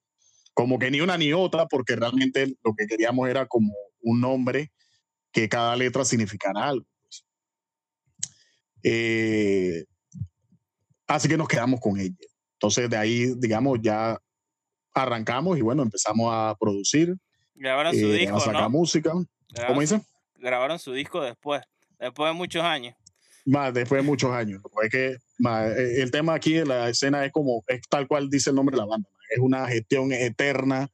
[0.54, 4.70] como que ni una ni otra, porque realmente lo que queríamos era como un nombre
[5.32, 6.86] que cada letra significara algo.
[8.82, 9.84] Eh,
[11.06, 12.14] así que nos quedamos con ella.
[12.54, 14.18] Entonces de ahí, digamos, ya
[14.94, 17.16] arrancamos y bueno, empezamos a producir,
[17.54, 18.70] Grabaron su eh, disco, a sacar ¿no?
[18.70, 19.10] música.
[19.10, 20.00] Grabaron, ¿Cómo dice?
[20.36, 21.62] grabaron su disco después.
[21.98, 22.96] Después de muchos años.
[23.44, 24.60] Más después de muchos años.
[24.82, 28.50] Es que eh, el tema aquí de la escena es como, es tal cual dice
[28.50, 29.08] el nombre de la banda.
[29.30, 30.88] Es una gestión eterna.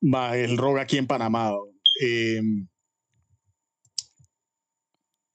[0.00, 1.52] ma, el rock aquí en Panamá.
[2.00, 2.40] Eh,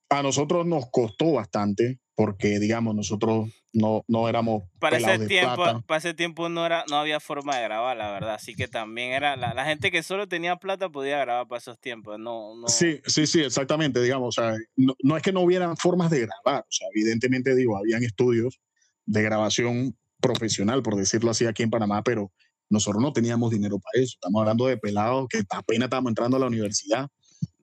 [0.09, 5.55] a nosotros nos costó bastante porque, digamos, nosotros no, no éramos Para ese, de tiempo,
[5.55, 5.81] plata.
[5.81, 8.35] para ese tiempo no, era, no había forma de grabar, la verdad.
[8.35, 11.77] Así que también era la, la gente que solo tenía plata podía grabar para esos
[11.79, 12.17] tiempos.
[12.17, 12.67] No, no.
[12.69, 16.21] Sí, sí, sí, exactamente, digamos, o sea, no, no es que no hubieran formas de
[16.21, 18.61] grabar, o sea, evidentemente digo, habían estudios
[19.05, 22.31] de grabación profesional, por decirlo así, aquí en Panamá, pero
[22.69, 24.13] nosotros no teníamos dinero para eso.
[24.15, 27.09] Estamos hablando de pelados que apenas estábamos entrando a la universidad,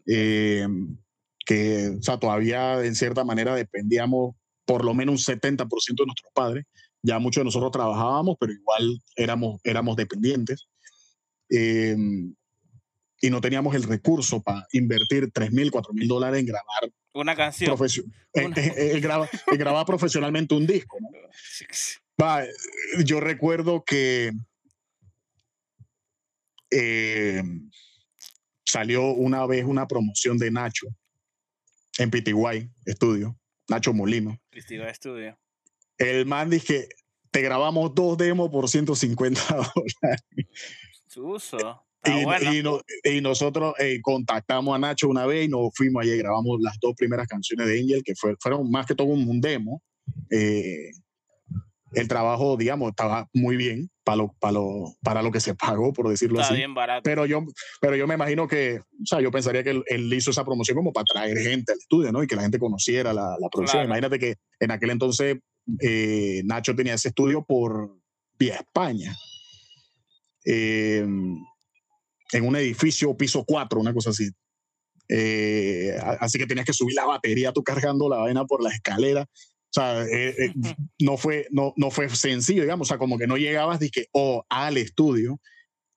[0.07, 0.67] eh,
[1.45, 5.67] que, o sea, todavía en cierta manera dependíamos por lo menos un 70%
[6.03, 6.65] de nuestros padres.
[7.03, 10.69] Ya muchos de nosotros trabajábamos, pero igual éramos, éramos dependientes.
[11.51, 11.97] Eh,
[13.25, 17.35] y no teníamos el recurso para invertir 3 mil, 4 mil dólares en grabar, Una
[17.35, 17.71] canción.
[18.35, 19.29] Una- en- en graba-
[19.59, 20.99] grabar profesionalmente un disco.
[21.01, 21.09] ¿no?
[22.21, 22.45] Va,
[23.05, 24.33] yo recuerdo que
[26.71, 27.43] eh,
[28.65, 30.87] salió una vez una promoción de Nacho
[31.99, 34.39] en PTY Estudio, Nacho Molino.
[34.51, 35.39] PTY Estudio.
[35.99, 36.89] El man dice
[37.33, 39.41] te grabamos dos demos por 150
[39.75, 40.23] dólares.
[41.17, 41.83] Uso.
[42.05, 42.63] Y,
[43.09, 46.95] y, nosotros eh, contactamos a Nacho una vez y nos fuimos allí, grabamos las dos
[46.97, 49.83] primeras canciones de Angel, que fueron más que todo un, demo.
[50.31, 50.91] Eh,
[51.93, 55.93] el trabajo, digamos, estaba muy bien para lo, para lo, para lo que se pagó,
[55.93, 56.61] por decirlo Está así.
[56.61, 57.03] bien barato.
[57.05, 57.45] Pero yo,
[57.81, 60.93] pero yo me imagino que, o sea, yo pensaría que él, hizo esa promoción como
[60.93, 62.23] para traer gente al estudio, ¿no?
[62.23, 63.85] Y que la gente conociera la, la producción.
[63.85, 65.39] Imagínate que en aquel entonces
[65.81, 67.97] eh, Nacho tenía ese estudio por
[68.39, 69.17] vía España.
[70.45, 71.07] Eh,
[72.33, 74.31] en un edificio piso 4, una cosa así.
[75.09, 79.27] Eh, así que tenías que subir la batería tú cargando la vaina por la escalera.
[79.73, 80.55] O sea, eh, eh,
[81.01, 82.87] no, fue, no, no fue sencillo, digamos.
[82.87, 85.41] O sea, como que no llegabas de que, oh, al estudio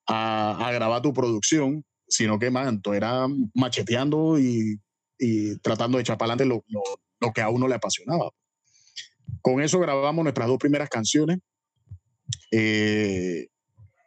[0.06, 4.80] a, a, grabar tu producción, sino que, man, tú era macheteando y,
[5.18, 6.82] y, tratando de echar para adelante lo, lo,
[7.20, 8.30] lo, que a uno le apasionaba.
[9.42, 11.38] Con eso grabamos nuestras dos primeras canciones.
[12.50, 13.48] Eh,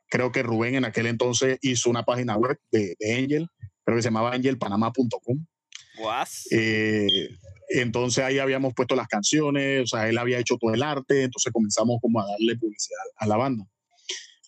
[0.09, 3.47] creo que Rubén en aquel entonces hizo una página web de, Angel,
[3.83, 5.45] creo que se llamaba angelpanama.com.
[6.49, 7.29] Eh,
[7.69, 11.53] entonces ahí habíamos puesto las canciones, o sea, él había hecho todo el arte, entonces
[11.53, 13.65] comenzamos como a darle publicidad a la banda.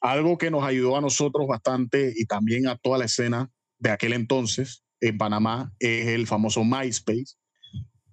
[0.02, 4.14] Algo que nos ayudó a nosotros bastante y también a toda la escena de aquel
[4.14, 7.36] entonces en Panamá es el famoso MySpace,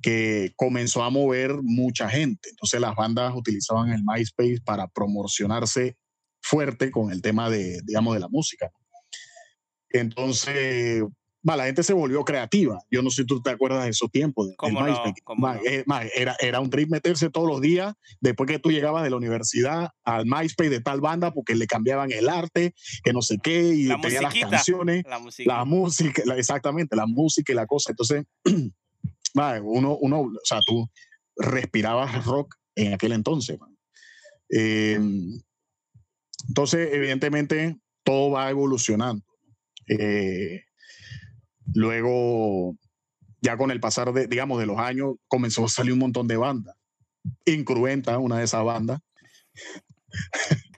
[0.02, 2.50] que comenzó a mover mucha gente.
[2.50, 5.96] Entonces las bandas utilizaban el MySpace para promocionarse
[6.40, 8.70] fuerte con el tema de, digamos, de la música.
[9.90, 11.02] Entonces,
[11.42, 12.78] la gente se volvió creativa.
[12.90, 14.48] Yo no sé si tú te acuerdas de esos tiempos.
[15.64, 19.16] Eh, era, era un trip meterse todos los días después que tú llegabas de la
[19.16, 22.74] universidad al MySpace de tal banda porque le cambiaban el arte,
[23.04, 25.04] que no sé qué, y tenía las canciones,
[25.44, 27.92] la, música, exactamente, la música y la cosa.
[27.92, 28.24] Entonces,
[29.62, 30.88] uno, uno, o sea, tú
[31.36, 33.58] respirabas rock en aquel entonces.
[34.50, 34.98] Eh,
[36.48, 39.24] entonces, evidentemente, todo va evolucionando.
[39.86, 40.62] Eh,
[41.74, 42.76] luego,
[43.40, 46.36] ya con el pasar de, digamos, de los años, comenzó a salir un montón de
[46.36, 46.74] bandas.
[47.44, 49.00] Incruenta, una de esas bandas.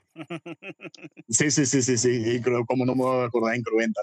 [1.29, 2.41] sí, sí, sí, sí, sí.
[2.67, 4.01] Como no me voy a acordar, Incruenta.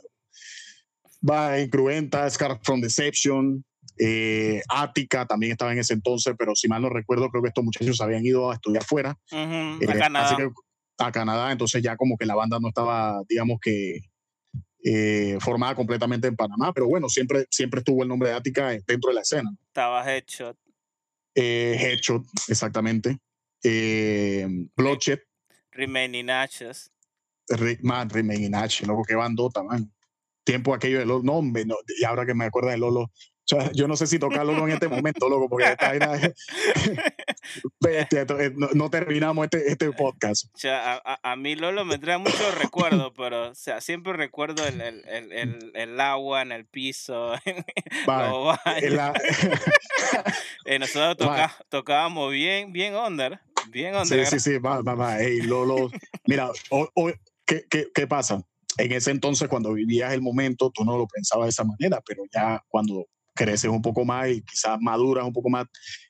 [1.28, 3.64] Va, Incruenta, Scar from Deception,
[3.98, 7.64] eh, Ática también estaba en ese entonces, pero si mal no recuerdo, creo que estos
[7.64, 9.18] muchachos habían ido a estudiar fuera.
[9.32, 9.78] Uh
[10.14, 10.50] Así que
[10.98, 14.00] a Canadá, entonces ya como que la banda no estaba, digamos que,
[14.84, 19.08] eh, formada completamente en Panamá, pero bueno, siempre, siempre estuvo el nombre de Ática dentro
[19.08, 19.50] de la escena.
[19.66, 20.56] Estaba Headshot.
[21.34, 23.18] Eh, Headshot, exactamente.
[23.62, 25.20] Eh, Bloodshed.
[25.72, 26.90] Remaining Ashes.
[27.82, 29.92] man, Remaining Ashes, loco, qué bandota, man.
[30.44, 33.10] Tiempo aquello de los nombres, no, y ahora que me acuerdo de Lolo,
[33.72, 35.68] yo no sé si tocarlo en este momento, loco, porque
[38.74, 40.46] no, terminamos este, este podcast.
[40.54, 44.80] O sea, a, mí Lolo me trae muchos recuerdos, pero o sea, siempre recuerdo el,
[44.80, 47.32] el, el, el agua en el piso.
[50.64, 51.30] Eh, nosotros
[51.70, 53.40] tocábamos bien, bien under.
[53.70, 54.26] Bien under.
[54.26, 55.90] Sí, sí, sí, va, va, Lolo,
[56.26, 56.50] mira,
[57.46, 58.42] ¿qué, qué, ¿qué pasa?
[58.76, 62.24] En ese entonces, cuando vivías el momento, tú no lo pensabas de esa manera, pero
[62.32, 63.06] ya cuando
[63.38, 65.66] creces un poco más y quizás maduras un poco más,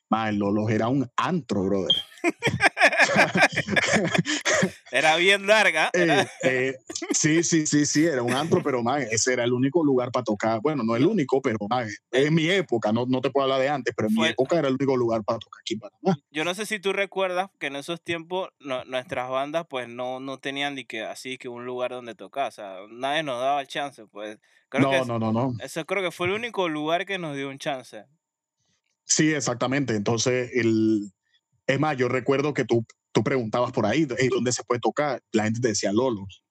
[0.09, 1.95] más el Lolos era un antro, brother.
[4.91, 5.89] era bien larga.
[5.93, 6.75] Eh, eh,
[7.11, 10.23] sí, sí, sí, sí, era un antro, pero man, ese era el único lugar para
[10.23, 10.59] tocar.
[10.61, 13.69] Bueno, no el único, pero man, en mi época, no, no te puedo hablar de
[13.69, 16.19] antes, pero en mi época era el único lugar para tocar aquí en Panamá.
[16.31, 20.39] Yo no sé si tú recuerdas que en esos tiempos nuestras bandas pues no, no
[20.39, 23.67] tenían ni que así que un lugar donde tocar, o sea, nadie nos daba el
[23.67, 24.39] chance, pues.
[24.73, 25.53] no, no, no, no.
[25.61, 28.05] Eso creo que fue el único lugar que nos dio un chance.
[29.09, 29.95] Sí, exactamente.
[29.95, 31.11] Entonces, el,
[31.65, 35.21] es más, yo recuerdo que tú, tú preguntabas por ahí, ¿dónde se puede tocar?
[35.31, 36.43] La gente te decía Lolos.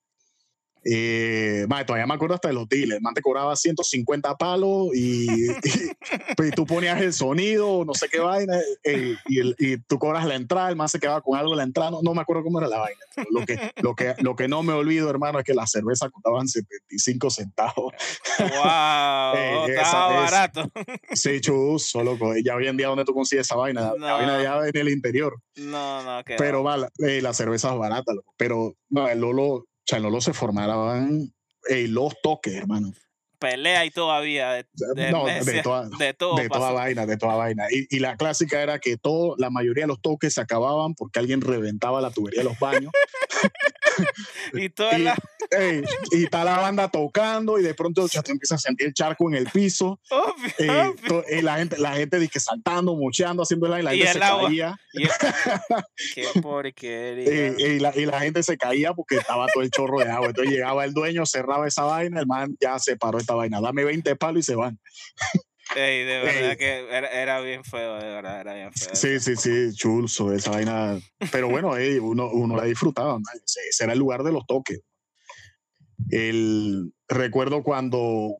[0.91, 3.03] Eh, todavía me acuerdo hasta de los dealers.
[3.03, 5.27] Man te cobraba 150 palos y,
[6.37, 9.99] pues, y, tú ponías el sonido, no sé qué vaina, eh, y, el, y, tú
[9.99, 10.71] cobras la entrada.
[10.71, 11.91] El man se quedaba con algo en la entrada.
[11.91, 13.01] No, no me acuerdo cómo era la vaina.
[13.31, 16.49] Lo que, lo, que, lo que no me olvido, hermano, es que la cerveza costaban
[16.49, 17.93] 75 centavos.
[18.39, 18.49] ¡Wow!
[19.37, 20.71] eh, estaba barato.
[21.13, 22.33] sí, chuzo, loco.
[22.43, 23.93] Ya hoy en día, ¿dónde tú consigues esa vaina?
[23.99, 25.39] La vaina ya en el interior.
[25.57, 28.33] No, no, Pero va, la, eh, la cerveza es barata, loco.
[28.39, 31.33] Pero no, el Lolo o sea, en Lolo se formaban
[31.71, 32.93] los toques, hermano.
[33.39, 34.53] Pelea y todavía.
[34.53, 37.65] De, de, no, de, toda, de, todo de toda vaina, de toda vaina.
[37.71, 41.21] Y, y, la clásica era que todo, la mayoría de los toques se acababan porque
[41.21, 42.93] alguien reventaba la tubería de los baños.
[44.55, 45.17] y toda y, la...
[45.51, 45.83] ey,
[46.13, 49.29] y está la banda tocando y de pronto ya tú empiezas a sentir el charco
[49.29, 50.01] en el piso.
[50.11, 51.09] Obvio, eh, obvio.
[51.09, 54.19] to- eh, la gente, la gente dice saltando, mocheando, haciendo el la Y gente el
[54.19, 54.45] se agua.
[54.49, 54.81] caía.
[54.95, 55.19] Y es-
[56.15, 57.25] Qué porquería.
[57.49, 60.29] eh, y, la, y la gente se caía porque estaba todo el chorro de agua.
[60.29, 63.61] Entonces llegaba el dueño, cerraba esa vaina, el man ya se paró esta vaina.
[63.61, 64.79] Dame 20 palos y se van.
[65.77, 66.57] Ey, de verdad Ey.
[66.57, 68.95] que era, era bien feo, de verdad, era bien feo.
[68.95, 70.99] Sí, sí, sí, chulso, esa vaina.
[71.31, 73.23] Pero bueno, ey, uno, uno la disfrutaba, man.
[73.45, 74.81] ese, era el lugar de los toques.
[76.11, 78.37] El, recuerdo cuando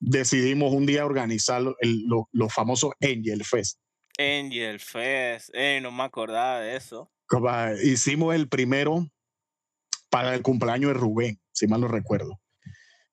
[0.00, 3.78] decidimos un día organizar el- lo- los famosos Angel Fest.
[4.18, 7.10] Angel Fest, ey, no me acordaba de eso.
[7.84, 9.06] Hicimos el primero
[10.10, 12.40] para el cumpleaños de Rubén, si mal no recuerdo.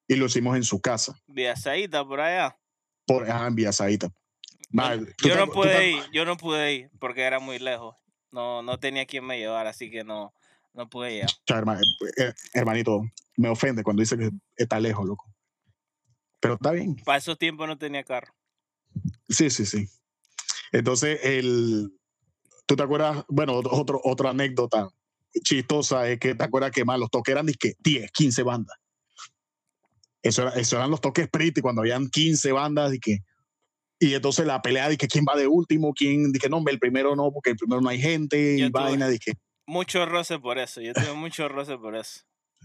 [0.08, 2.58] Y lo hicimos en su casa, Viasaíta por allá.
[3.06, 4.10] Por ah, en Villasaita.
[4.72, 7.96] Ma, ¿tú Yo no pude ir, yo no pude ir porque era muy lejos.
[8.32, 10.34] No, no tenía quien me llevara, así que no,
[10.74, 11.26] no pude ir.
[12.18, 13.04] Eh, hermanito,
[13.38, 15.26] me ofende cuando dice que está lejos, loco.
[16.40, 16.96] Pero está bien.
[17.06, 18.34] Para esos tiempos no tenía carro.
[19.30, 19.88] Sí, sí, sí.
[20.72, 21.92] Entonces, el,
[22.66, 23.24] ¿tú te acuerdas?
[23.30, 24.90] Bueno, otro, otro- otra anécdota
[25.44, 28.76] chistosa es que te acuerdas que más los toques eran dizque 10, 15 bandas.
[30.24, 33.20] Eso, era- eso eran los toques pretty cuando habían 15 bandas y que
[34.00, 36.80] y entonces la pelea de que quién va de último, quién dije no, hombre, el
[36.80, 39.34] primero no, porque el primero no hay gente Yo y vaina, dije
[39.66, 42.22] Mucho roce por eso, yo tuve mucho roce por eso.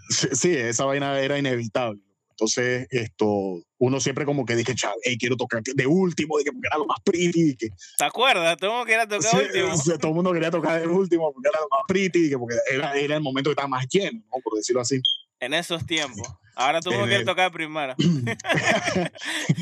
[0.09, 2.01] sí, sí, esa vaina era inevitable.
[2.31, 6.69] Entonces, esto, uno siempre como que dije, "Cha, hey, quiero tocar de último, dije, porque
[6.69, 8.57] era lo más pretty, que ¿Te acuerdas?
[8.57, 9.77] Tengo que ir a tocar Sí, último.
[9.77, 12.57] sí, todo el mundo quería tocar el último porque era lo más pretty, que porque
[12.71, 14.41] era, era el momento que estaba más lleno, ¿no?
[14.43, 15.01] por decirlo así.
[15.41, 16.27] En esos tiempos.
[16.61, 17.95] Ahora todo el En mundo quiere el- tocar primero.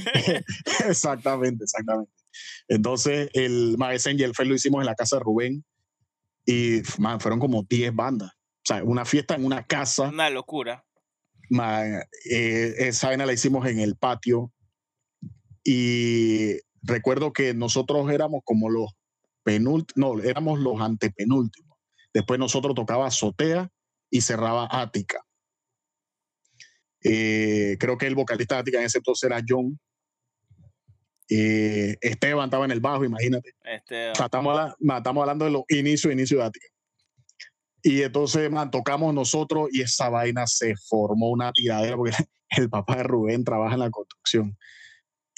[0.88, 2.12] exactamente, exactamente.
[2.68, 5.64] Entonces, el Maes Angel Fest lo hicimos en la casa de Rubén
[6.44, 8.30] y man, fueron como 10 bandas.
[8.32, 10.08] O sea, una fiesta en una casa.
[10.08, 10.84] Una locura.
[11.50, 14.52] man, eh, esa vaina la hicimos en el patio
[15.64, 18.92] y recuerdo que nosotros éramos como los
[19.42, 21.76] penúltimos, no, éramos los antepenúltimos.
[22.12, 23.70] Después nosotros tocaba azotea
[24.10, 25.20] y cerraba ática.
[27.08, 29.78] Eh, creo que el vocalista de ática en ese entonces era John.
[31.28, 33.54] Eh, Esteban estaba en el bajo, imagínate.
[33.64, 34.56] Este, O sea, estamos,
[35.22, 36.66] hablando de los inicios, inicios de Ática.
[37.82, 42.16] Y entonces, man, tocamos nosotros y esa vaina se formó una tiradera porque
[42.50, 44.56] el papá de Rubén trabaja en la construcción.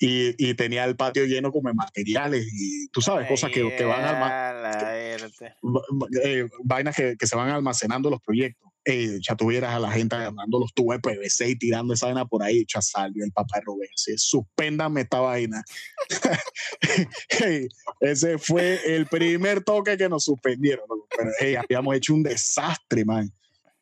[0.01, 3.85] Y, y tenía el patio lleno como de materiales y tú sabes, cosas que, que
[3.85, 5.55] van alma- a la verte.
[5.63, 8.68] va- va- eh, vainas que, que se van almacenando los proyectos.
[8.91, 12.25] Eh, ya tuvieras a la gente agarrando los tubos de PVC y tirando esa vaina
[12.25, 13.91] por ahí, ya salió el papá de Rubén.
[13.95, 15.63] Así, suspéndame esta vaina.
[17.45, 17.69] Ey,
[18.01, 20.87] ese fue el primer toque que nos suspendieron.
[21.15, 23.31] Pero ey, habíamos hecho un desastre, man.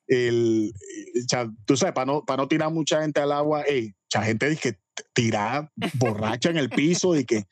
[0.08, 0.72] El,
[1.30, 4.50] ya, tú sabes, para no, para no tirar mucha gente al agua, ey, mucha gente
[4.50, 4.78] dice que
[5.12, 7.44] tirada borracha en el piso y que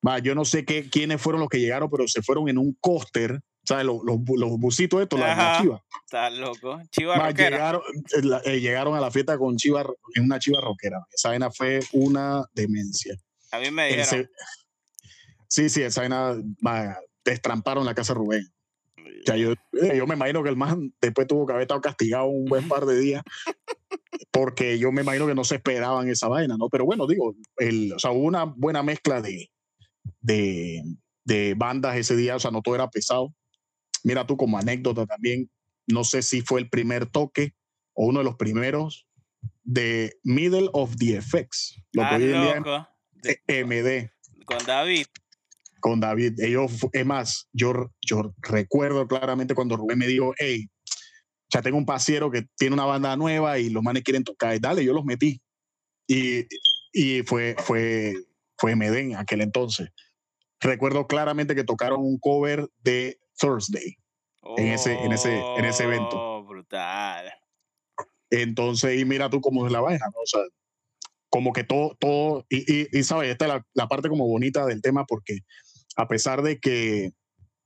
[0.00, 2.74] ma, yo no sé qué, quiénes fueron los que llegaron, pero se fueron en un
[2.80, 3.84] coaster, ¿sabes?
[3.84, 5.80] Los, los, bu- los busitos estos, las, chivas.
[6.04, 6.80] Estás loco.
[6.90, 7.50] Chiva rockera.
[7.50, 11.06] llegaron, eh, eh, llegaron a la fiesta con chiva, en una chiva rockera.
[11.12, 13.16] Esa vaina fue una demencia.
[13.50, 14.30] A mí me Ese- dijeron.
[15.48, 16.36] sí, sí, esa vaina
[17.24, 18.46] destramparon la casa de Rubén.
[18.96, 21.80] O sea, yo, eh, yo me imagino que el man después tuvo que haber estado
[21.80, 23.22] castigado un buen par de días,
[24.30, 26.68] porque yo me imagino que no se esperaban esa vaina, ¿no?
[26.68, 29.50] Pero bueno, digo, el, o sea, hubo una buena mezcla de,
[30.20, 30.82] de,
[31.24, 33.32] de bandas ese día, o sea, no todo era pesado.
[34.04, 35.50] Mira tú como anécdota también,
[35.86, 37.54] no sé si fue el primer toque
[37.94, 39.06] o uno de los primeros
[39.64, 42.88] de Middle of the Effects, lo que Ah, hoy en día loco.
[43.22, 44.10] es MD
[44.44, 45.06] Con David.
[45.80, 46.40] con David.
[46.40, 50.68] Ellos, es más, yo, yo recuerdo claramente cuando Rubén me dijo, hey,
[51.52, 54.54] ya tengo un pasiero que tiene una banda nueva y los manes quieren tocar.
[54.56, 55.40] Y dale, yo los metí.
[56.06, 56.46] Y,
[56.92, 58.14] y fue, fue,
[58.56, 59.90] fue MD en aquel entonces.
[60.60, 63.96] Recuerdo claramente que tocaron un cover de Thursday.
[64.56, 66.16] En ese- en ese- en ese evento.
[66.16, 67.32] Oh, brutal.
[68.30, 70.20] Entonces, y mira tú cómo es la vaina, ¿no?
[70.22, 70.40] O sea,
[71.28, 74.66] como que todo, todo, y, y, y sabes, esta es la, la parte como bonita
[74.66, 75.38] del tema, porque
[75.96, 77.12] a pesar de que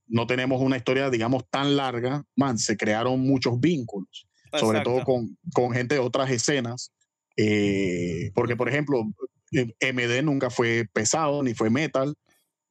[0.07, 5.13] no tenemos una historia, digamos, tan larga, man, se crearon muchos vínculos, sobre todo Exacto.
[5.13, 6.93] con, con gente de otras escenas,
[7.37, 9.03] eh, porque, por ejemplo,
[9.81, 12.15] MD nunca fue pesado ni fue metal,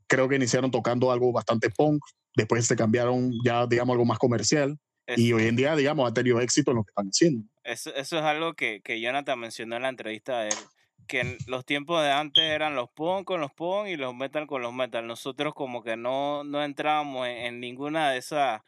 [0.08, 2.01] creo que iniciaron tocando algo bastante punk,
[2.35, 6.13] después se cambiaron ya, digamos, algo más comercial, Es- y hoy en día, digamos, ha
[6.13, 7.47] tenido éxito en lo que están haciendo.
[7.63, 10.57] Eso, eso es algo que, que Jonathan mencionó en la entrevista de él.
[11.07, 14.47] Que en los tiempos de antes eran los punk con los punk y los metal
[14.47, 15.05] con los metal.
[15.05, 18.61] Nosotros como que no, no entrábamos en, en ninguna de esas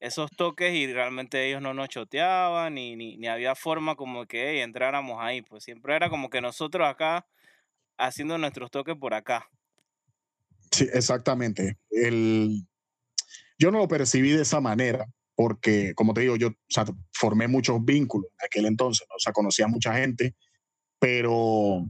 [0.00, 4.50] esos toques y realmente ellos no nos choteaban ni, ni, ni había forma como que
[4.50, 7.24] hey, entráramos ahí, pues siempre era como que nosotros acá
[7.98, 9.48] haciendo nuestros toques por acá.
[10.72, 11.78] Sí, exactamente.
[11.90, 12.66] El,
[13.58, 17.48] yo no lo percibí de esa manera porque, como te digo, yo o sea, formé
[17.48, 19.16] muchos vínculos en aquel entonces, ¿no?
[19.16, 20.34] o sea, conocía a mucha gente,
[20.98, 21.84] pero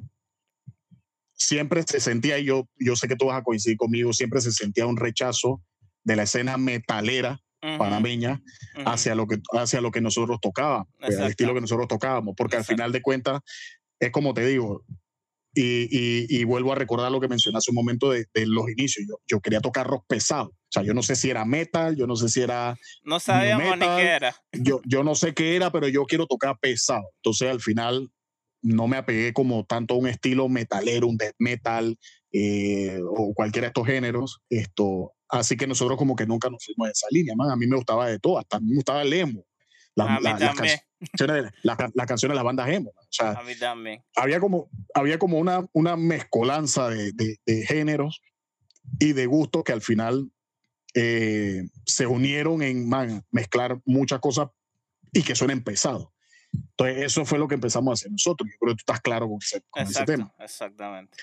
[1.35, 4.53] siempre se sentía, y yo, yo sé que tú vas a coincidir conmigo, siempre se
[4.53, 5.63] sentía un rechazo
[6.05, 7.41] de la escena metalera
[7.79, 8.41] panameña
[8.87, 12.65] hacia, lo que, hacia lo que nosotros tocábamos, el estilo que nosotros tocábamos, porque al
[12.65, 13.41] final de cuentas,
[14.01, 14.85] es como te digo,
[15.55, 19.07] y, y, vuelvo a recordar lo que mencioné hace un momento de, los inicios.
[19.09, 20.49] Yo, yo, quería tocar rock pesado.
[20.49, 22.77] O sea, yo no sé si era metal, yo no sé si era.
[23.05, 24.35] No sabíamos ni qué era.
[24.53, 27.05] Yo, yo no sé qué era, pero yo quiero tocar pesado.
[27.17, 28.11] Entonces, al final,
[28.63, 31.99] no me apegué como tanto a un estilo metalero, un death metal
[32.33, 34.41] eh, o cualquiera de estos géneros.
[34.49, 37.35] Esto, así que nosotros, como que nunca nos fuimos de esa línea.
[37.37, 37.51] Man.
[37.51, 39.45] A mí me gustaba de todo, hasta a mí me gustaba el emo.
[39.95, 40.81] La, a mí también canciones,
[41.63, 42.91] las, canciones de las bandas emo.
[42.91, 44.03] O sea, a mí también.
[44.17, 48.23] Había como, había como una, una mezcolanza de, de, géneros
[48.99, 50.31] y de gustos que al final
[50.95, 54.49] eh, se unieron en man, mezclar muchas cosas
[55.13, 56.09] y que suenen pesados.
[56.53, 58.49] Entonces, eso fue lo que empezamos a hacer nosotros.
[58.51, 60.33] Yo creo que tú estás claro con ese, con ese tema.
[60.39, 61.17] Exactamente.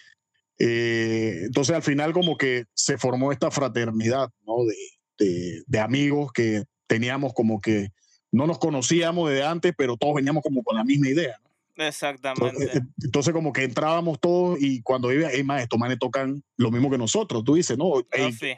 [0.58, 4.66] Eh, entonces, al final, como que se formó esta fraternidad ¿no?
[4.66, 7.92] de, de, de amigos que teníamos como que
[8.32, 11.40] no nos conocíamos desde antes, pero todos veníamos como con la misma idea.
[11.76, 12.78] Exactamente.
[12.78, 16.72] Eh, entonces, como que entrábamos todos y cuando iba, hey, más, estos manes tocan lo
[16.72, 17.44] mismo que nosotros.
[17.44, 18.04] Tú dices, no,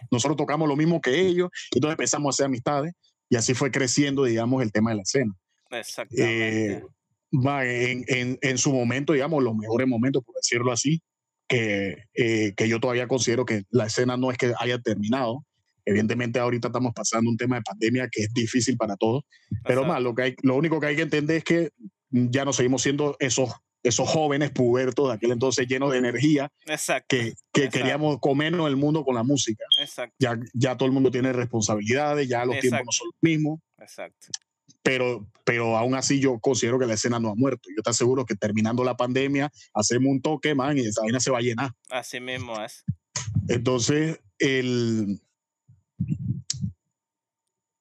[0.09, 1.49] nosotros tocamos lo mismo que ellos.
[1.71, 2.93] Entonces empezamos a hacer amistades
[3.29, 5.35] y así fue creciendo, digamos, el tema de la escena.
[5.69, 6.73] Exactamente.
[6.73, 6.83] Eh,
[7.31, 11.01] en, en, en, su momento, digamos, los mejores momentos, por decirlo así,
[11.47, 15.45] que, eh, que yo todavía considero que la escena no es que haya terminado,
[15.85, 19.23] Evidentemente ahorita estamos pasando un tema de pandemia que es difícil para todos,
[19.63, 21.71] pero más, lo, que hay, lo único que hay que entender es que
[22.09, 23.51] ya no seguimos siendo esos,
[23.83, 26.51] esos jóvenes pubertos de aquel entonces llenos de energía
[27.07, 29.63] que, que queríamos comernos el mundo con la música.
[30.19, 33.59] Ya, ya todo el mundo tiene responsabilidades, ya los tiempos no son los mismos.
[33.79, 34.27] Exacto.
[34.83, 37.69] Pero, pero aún así yo considero que la escena no ha muerto.
[37.75, 41.29] Yo te aseguro que terminando la pandemia hacemos un toque, man, y esa vaina se
[41.29, 41.71] va a llenar.
[41.89, 42.83] Así mismo es.
[43.47, 45.21] Entonces, el,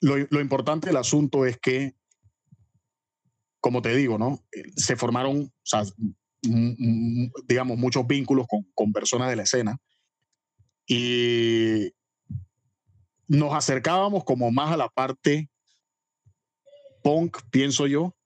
[0.01, 1.95] lo, importante del asunto es que,
[3.61, 4.43] como te digo, ¿no?
[4.77, 5.53] Se formaron,
[7.47, 9.79] digamos, muchos vínculos con, personas de la escena
[10.87, 11.93] y
[13.29, 15.49] nos acercábamos como más a la parte
[17.03, 18.17] punk, pienso yo,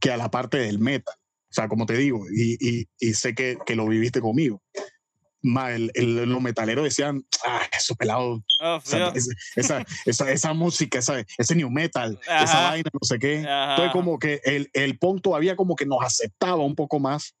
[0.00, 1.14] que a la parte del metal.
[1.50, 4.62] O sea, como te digo, y, sé que, que, lo viviste conmigo
[5.74, 8.80] el, el, los metaleros decían, ah, eso pelado, oh,
[9.54, 13.38] esa, esa, esa, música, esa, ese new metal, esa vaina, no sé qué.
[13.38, 17.34] Entonces como que el, el punk todavía como que nos aceptaba un poco más,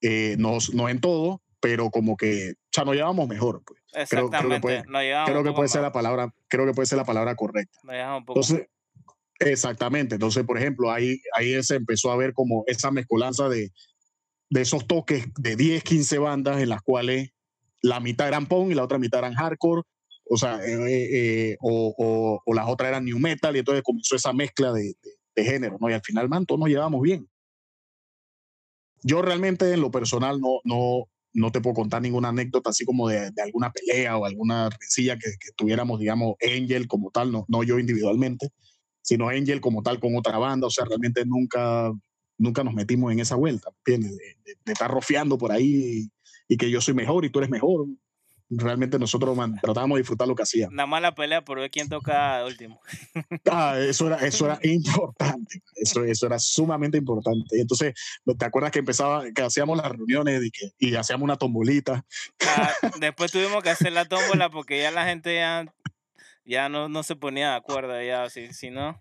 [0.00, 3.62] eh, nos, no en todo, pero como que, o sea, nos llevamos mejor.
[3.64, 4.08] Pues.
[4.08, 7.04] Creo, creo, que puede, creo que puede ser la palabra, creo que puede ser la
[7.04, 7.78] palabra correcta.
[8.18, 8.66] Entonces,
[9.38, 10.16] exactamente.
[10.16, 13.72] Entonces, por ejemplo, ahí, ahí se empezó a ver como esa mezcolanza de,
[14.50, 17.30] de esos toques de 10, 15 bandas en las cuales
[17.82, 19.82] la mitad eran punk y la otra mitad eran hardcore,
[20.28, 24.32] o sea, eh, eh, o, o, las otras eran new metal, y entonces comenzó esa
[24.32, 24.94] mezcla de,
[25.34, 25.88] de, género, ¿no?
[25.88, 27.28] Y al final, man, todos nos llevamos bien.
[29.02, 33.08] Yo realmente en lo personal no, no, no te puedo contar ninguna anécdota así como
[33.08, 37.44] de, de alguna pelea o alguna rencilla que, que, tuviéramos, digamos, Angel como tal, no,
[37.48, 38.50] no yo individualmente,
[39.02, 41.92] sino Angel como tal con otra banda, o sea, realmente nunca
[42.38, 44.16] nunca nos metimos en esa vuelta, ¿entiendes?
[44.16, 46.08] De, estar rofiando por ahí
[46.48, 47.86] y, que yo soy mejor y tú eres mejor.
[48.48, 50.74] Realmente nosotros tratábamos de disfrutar lo que hacíamos.
[50.74, 52.80] Nada más la pelea por ver quién toca último.
[53.50, 55.62] Ah, eso era, eso era importante.
[55.76, 57.60] Eso, eso era sumamente importante.
[57.60, 57.94] Entonces,
[58.38, 62.04] ¿te acuerdas que empezaba, que hacíamos las reuniones y, que, y hacíamos una tombolita?
[62.46, 65.72] Ah, después tuvimos que hacer la tómbola porque ya la gente ya,
[66.44, 69.00] ya no, no se ponía de acuerdo, ya, si, si no.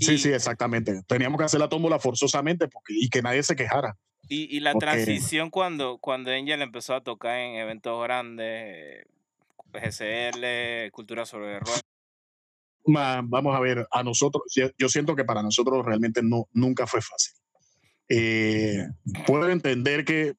[0.00, 1.02] Sí, sí, exactamente.
[1.06, 3.96] Teníamos que hacer la tómbola forzosamente porque, y que nadie se quejara.
[4.28, 9.06] Y, y la transición cuando, cuando Angel empezó a tocar en eventos grandes,
[9.72, 11.80] GCL, Cultura sobre el Rock.
[12.84, 17.34] Vamos a ver, a nosotros, yo siento que para nosotros realmente no, nunca fue fácil.
[18.08, 18.86] Eh,
[19.26, 20.34] puedo entender que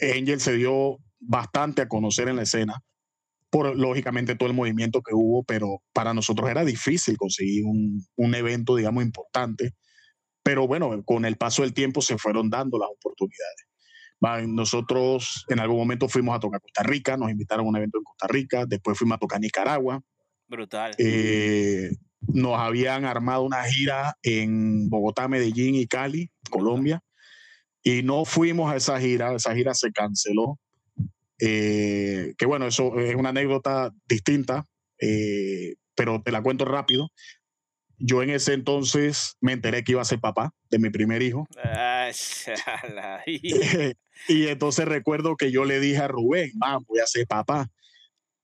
[0.00, 2.82] Angel se dio bastante a conocer en la escena,
[3.50, 8.34] por lógicamente todo el movimiento que hubo, pero para nosotros era difícil conseguir un, un,
[8.34, 9.74] evento, digamos, importante.
[10.42, 13.66] Pero bueno, con el paso del tiempo se fueron dando las oportunidades.
[14.48, 18.04] Nosotros en algún momento fuimos a tocar Costa Rica, nos invitaron a un evento en
[18.04, 20.02] Costa Rica, después fuimos a tocar Nicaragua,
[20.50, 20.94] Brutal.
[20.98, 27.00] Eh, nos habían armado una gira en Bogotá, Medellín y Cali, Colombia,
[27.84, 30.58] y no fuimos a esa gira, esa gira se canceló.
[31.40, 34.66] Eh, que bueno, eso es una anécdota distinta,
[34.98, 37.10] eh, pero te la cuento rápido.
[37.98, 41.46] Yo en ese entonces me enteré que iba a ser papá de mi primer hijo.
[44.28, 47.70] Y entonces recuerdo que yo le dije a Rubén, man, voy a ser papá.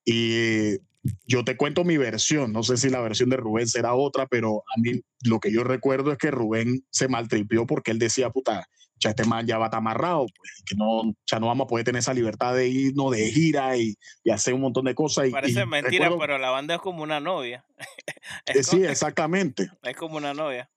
[0.06, 0.78] Y
[1.26, 4.62] yo te cuento mi versión, no sé si la versión de Rubén será otra, pero
[4.74, 8.66] a mí lo que yo recuerdo es que Rubén se maltripió porque él decía, puta,
[8.98, 11.68] ya este man ya va a estar amarrado, pues, que no, ya no vamos a
[11.68, 13.94] poder tener esa libertad de irnos de gira y,
[14.24, 15.28] y hacer un montón de cosas.
[15.28, 17.64] Y, Parece mentira, pero la banda es como una novia.
[18.46, 19.70] Eh, sí, exactamente.
[19.82, 20.68] Es como una novia.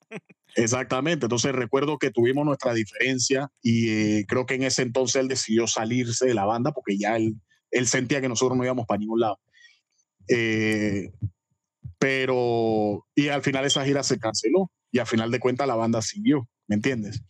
[0.56, 5.28] Exactamente, entonces recuerdo que tuvimos nuestra diferencia y eh, creo que en ese entonces él
[5.28, 7.36] decidió salirse de la banda porque ya él,
[7.72, 9.40] él sentía que nosotros no íbamos para ningún lado.
[10.28, 11.12] Eh,
[11.98, 16.02] pero, y al final esa gira se canceló y al final de cuentas la banda
[16.02, 17.22] siguió, ¿me entiendes?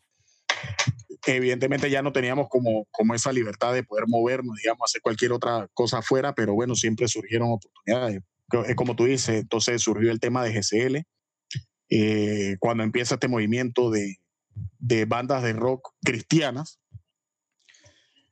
[1.26, 5.68] Evidentemente ya no teníamos como, como esa libertad de poder movernos, digamos, hacer cualquier otra
[5.74, 8.22] cosa afuera, pero bueno, siempre surgieron oportunidades.
[8.68, 11.06] Es como tú dices, entonces surgió el tema de GCL,
[11.90, 14.18] eh, cuando empieza este movimiento de,
[14.80, 16.80] de bandas de rock cristianas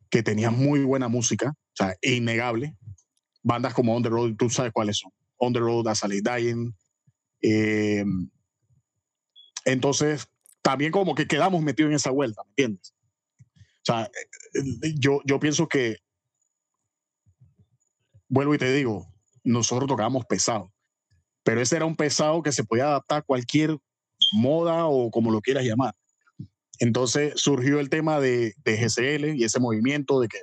[0.09, 2.75] que tenían muy buena música, o sea, innegable,
[3.43, 5.11] bandas como On the Road, tú sabes cuáles son.
[5.37, 6.73] On the Road, Azalea Dying.
[7.41, 8.03] Eh,
[9.65, 10.27] entonces,
[10.61, 12.93] también como que quedamos metidos en esa vuelta, ¿me entiendes?
[13.81, 14.09] O sea,
[14.53, 15.97] eh, yo, yo pienso que,
[18.27, 19.07] vuelvo y te digo,
[19.43, 20.73] nosotros tocábamos pesado,
[21.43, 23.77] pero ese era un pesado que se podía adaptar a cualquier
[24.33, 25.95] moda o como lo quieras llamar.
[26.79, 30.39] Entonces surgió el tema de, de GCL y ese movimiento de que,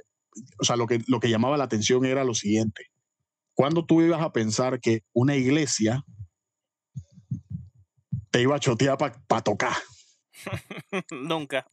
[0.59, 2.87] o sea, lo que, lo que llamaba la atención era lo siguiente.
[3.55, 6.05] ¿Cuándo tú ibas a pensar que una iglesia
[8.31, 9.75] te iba a chotear para tocar?
[11.11, 11.67] Nunca.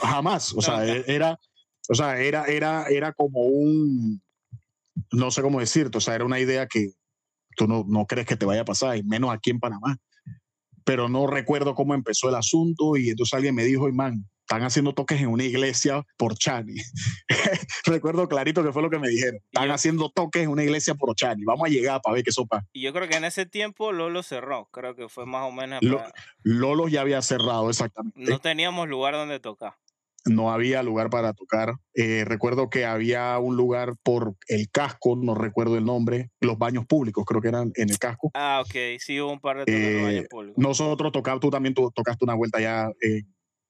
[0.00, 0.52] Jamás.
[0.54, 1.38] O sea, e-, era,
[1.88, 4.22] o sea, era, era, era como un,
[5.12, 6.92] no sé cómo decirte, o sea, era una idea que
[7.56, 9.96] tú no, no crees que te vaya a pasar, y menos aquí en Panamá.
[10.84, 14.94] Pero no recuerdo cómo empezó el asunto y entonces alguien me dijo, man, están haciendo
[14.94, 16.76] toques en una iglesia por Chani.
[17.84, 19.42] Recuerdo clarito que fue lo que me dijeron.
[19.52, 21.44] Están haciendo toques en una iglesia por Chani.
[21.44, 22.64] Vamos a llegar para ver qué sopa.
[22.72, 24.70] Y yo creo que en ese tiempo Lolo cerró.
[24.72, 25.80] Creo que fue más o menos.
[26.42, 28.18] Lolo ya había cerrado, exactamente.
[28.18, 29.74] No teníamos lugar donde tocar.
[30.24, 31.74] No había lugar para tocar.
[31.92, 36.86] Eh, recuerdo que había un lugar por el casco, no recuerdo el nombre, los baños
[36.86, 38.30] públicos, creo que eran en el casco.
[38.32, 40.58] Ah, ok, sí hubo un par de en los baños eh, públicos.
[40.58, 42.90] Nosotros tocamos, tú también tocaste una vuelta ya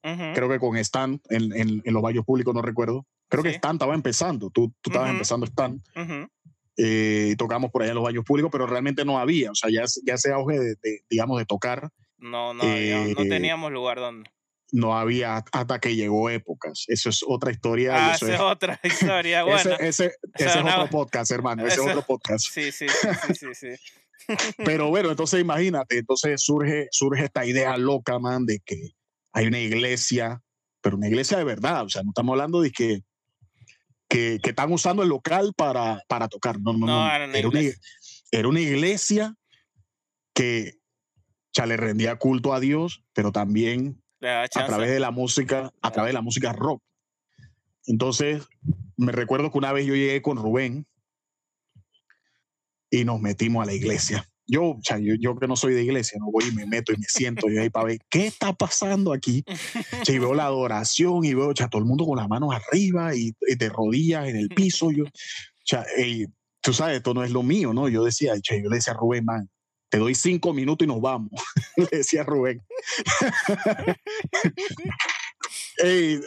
[0.03, 3.07] eh, Creo que con Stan en, en, los baños públicos, no recuerdo.
[3.29, 5.83] Creo que Stan estaba empezando, tú, tú estabas empezando Stan.
[6.81, 9.85] Eh, tocamos por allá en los baños públicos, pero realmente no había, o sea, ya,
[10.05, 11.91] ya ese auge de, digamos, de tocar.
[12.19, 14.31] No, no, no eh, teníamos lugar donde.
[14.71, 16.85] No había hasta que llegó épocas.
[16.89, 18.11] Eso es otra historia.
[18.11, 19.43] Ah, esa es, otra historia.
[19.43, 21.67] Bueno, ese, ese, es otro podcast, hermano.
[21.67, 22.47] Ese es otro podcast.
[22.51, 23.69] Sí, sí, sí, sí, sí.
[24.65, 28.93] Pero bueno, entonces imagínate, entonces surge, surge esta idea loca, man, de que
[29.39, 30.43] hay una iglesia,
[30.81, 33.05] pero una iglesia de verdad, o sea, no estamos hablando de que,
[34.09, 37.61] que, que están usando el local para, para tocar, no, no, no, Era, una,
[38.33, 39.37] era, una, iglesia.
[40.35, 40.75] que
[41.53, 46.09] ya le rendía culto a Dios, pero también a través de la música, a través
[46.09, 46.83] de la música rock.
[47.87, 48.45] Entonces,
[48.97, 50.85] me recuerdo que una vez yo llegué con Rubén
[52.91, 56.31] y nos metimos a la iglesia yo, yo, yo, que no soy de iglesia, no
[56.33, 59.45] voy y me meto y me siento yo ahí para ver qué está pasando aquí.
[60.07, 63.35] y veo la adoración y veo ya todo el mundo con las manos arriba y,
[63.41, 64.91] de rodillas en el piso.
[64.91, 65.05] Yo,
[65.65, 65.85] sea,
[66.63, 67.89] tú sabes, esto no es lo mío, ¿no?
[67.89, 69.27] Yo decía, yo le decía a Rubén,
[69.91, 71.31] te doy cinco minutos y nos vamos.
[71.77, 72.25] le decía
[75.79, 76.21] Rubén.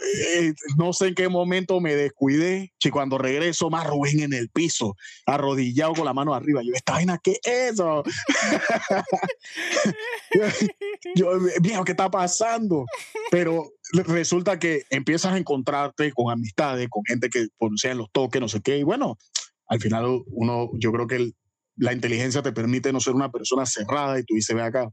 [0.76, 4.96] no sé en qué momento me descuidé, y cuando regreso más Rubén en el piso,
[5.26, 6.62] arrodillado con la mano arriba.
[6.62, 8.02] Yo, ¿esta vaina qué es eso?
[11.14, 12.86] yo, viejo, ¿qué está pasando?
[13.30, 13.72] Pero
[14.06, 17.48] resulta que empiezas a encontrarte con amistades, con gente que
[17.84, 19.18] en los toques, no sé qué, y bueno,
[19.66, 21.32] al final uno, yo creo que
[21.76, 24.90] la inteligencia te permite no ser una persona cerrada y tú dices, ve acá,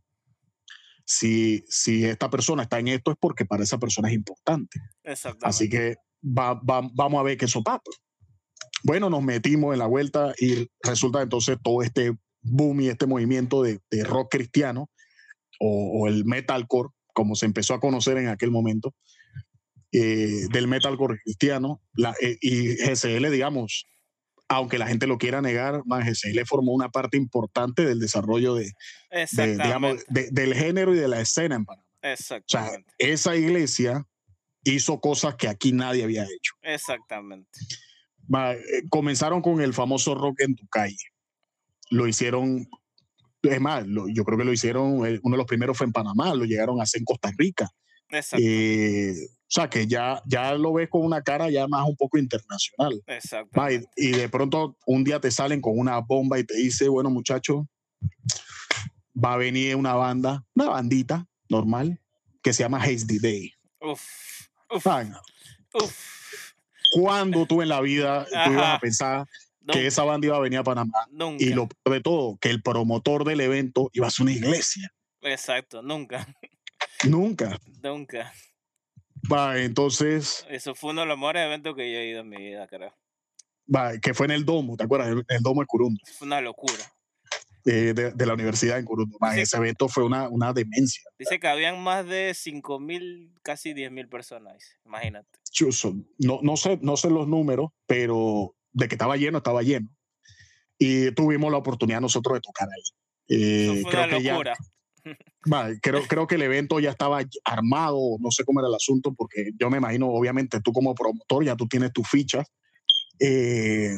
[1.12, 4.80] si, si esta persona está en esto es porque para esa persona es importante.
[5.41, 7.82] Así que va, vamos a ver qué eso pasa.
[8.84, 13.64] Bueno, nos metimos en la vuelta y resulta entonces todo este boom y este movimiento
[13.64, 14.91] de, de rock cristiano
[15.60, 18.93] o, el metalcore, como se empezó a conocer en aquel momento,
[19.91, 23.88] eh, del metalcore cristiano la, eh, y GCL, digamos,
[24.50, 28.74] aunque la gente lo quiera negar, más GCL formó una parte importante del desarrollo de,
[29.32, 31.88] de, digamos, de, del género y de la escena en Panamá.
[32.02, 32.91] Exactamente.
[32.91, 34.06] O sea, esa iglesia
[34.64, 36.56] hizo cosas que aquí nadie había hecho.
[36.64, 37.60] Exactamente.
[38.32, 40.97] Eh, comenzaron con el famoso rock en tu calle.
[41.91, 42.68] Lo hicieron,
[43.43, 45.93] es más, lo, yo creo que lo hicieron, eh, uno de los primeros fue en
[45.93, 47.70] Panamá, lo llegaron a hacer en Costa Rica.
[48.10, 48.43] Exacto.
[48.43, 49.14] Eh,
[49.50, 53.02] o sea, que ya, ya lo ves con una cara ya más un poco internacional.
[53.08, 53.60] Exacto.
[53.72, 57.10] Y, y de pronto un día te salen con una bomba y te dice, bueno,
[57.10, 57.68] muchacho,
[59.16, 62.00] va a venir una banda, una bandita normal,
[62.43, 63.52] que se llama Hasty Day.
[63.82, 64.04] Uf.
[64.70, 64.86] Uf.
[65.74, 65.95] Uf.
[66.91, 69.28] ¿Cuándo tú en la vida tú ibas a pensar
[69.62, 69.74] Nunca.
[69.74, 71.08] que esa banda iba a venir a Panamá?
[71.10, 71.43] Nunca.
[71.43, 74.93] Y lo peor de todo, que el promotor del evento iba a ser una iglesia.
[75.22, 75.82] Exacto.
[75.82, 76.28] Nunca.
[77.04, 77.60] Nunca.
[77.82, 78.32] Nunca.
[79.32, 82.38] Va, entonces, Eso fue uno de los mejores eventos que yo he ido en mi
[82.38, 82.93] vida, creo.
[83.74, 85.09] va, que fue en el Domo, ¿te acuerdas?
[85.09, 86.84] El, el Domo de Curundo, Fue una locura.
[87.65, 89.17] eh, de, de la Universidad en Curundo.
[89.22, 89.38] Va.
[89.38, 91.03] Ese evento fue una, una demencia.
[91.20, 94.53] Dice que habían más de 5 mil, casi 10 mil personas.
[94.53, 94.76] dice.
[94.86, 95.28] Imagínate.
[95.51, 95.95] Chuzo.
[96.17, 99.89] No, no, sé, no sé los números, pero de que estaba lleno, estaba lleno.
[100.78, 102.82] Y tuvimos la oportunidad nosotros de tocar ahí.
[103.38, 104.38] Eh, Eso fue creo una que ya,
[105.10, 105.34] locura.
[105.51, 109.14] Va, creo, creo que el evento ya estaba armado, no sé cómo era el asunto,
[109.14, 112.45] porque yo me imagino, obviamente, tú como promotor ya tú tienes tus fichas.
[113.20, 113.95] Eh,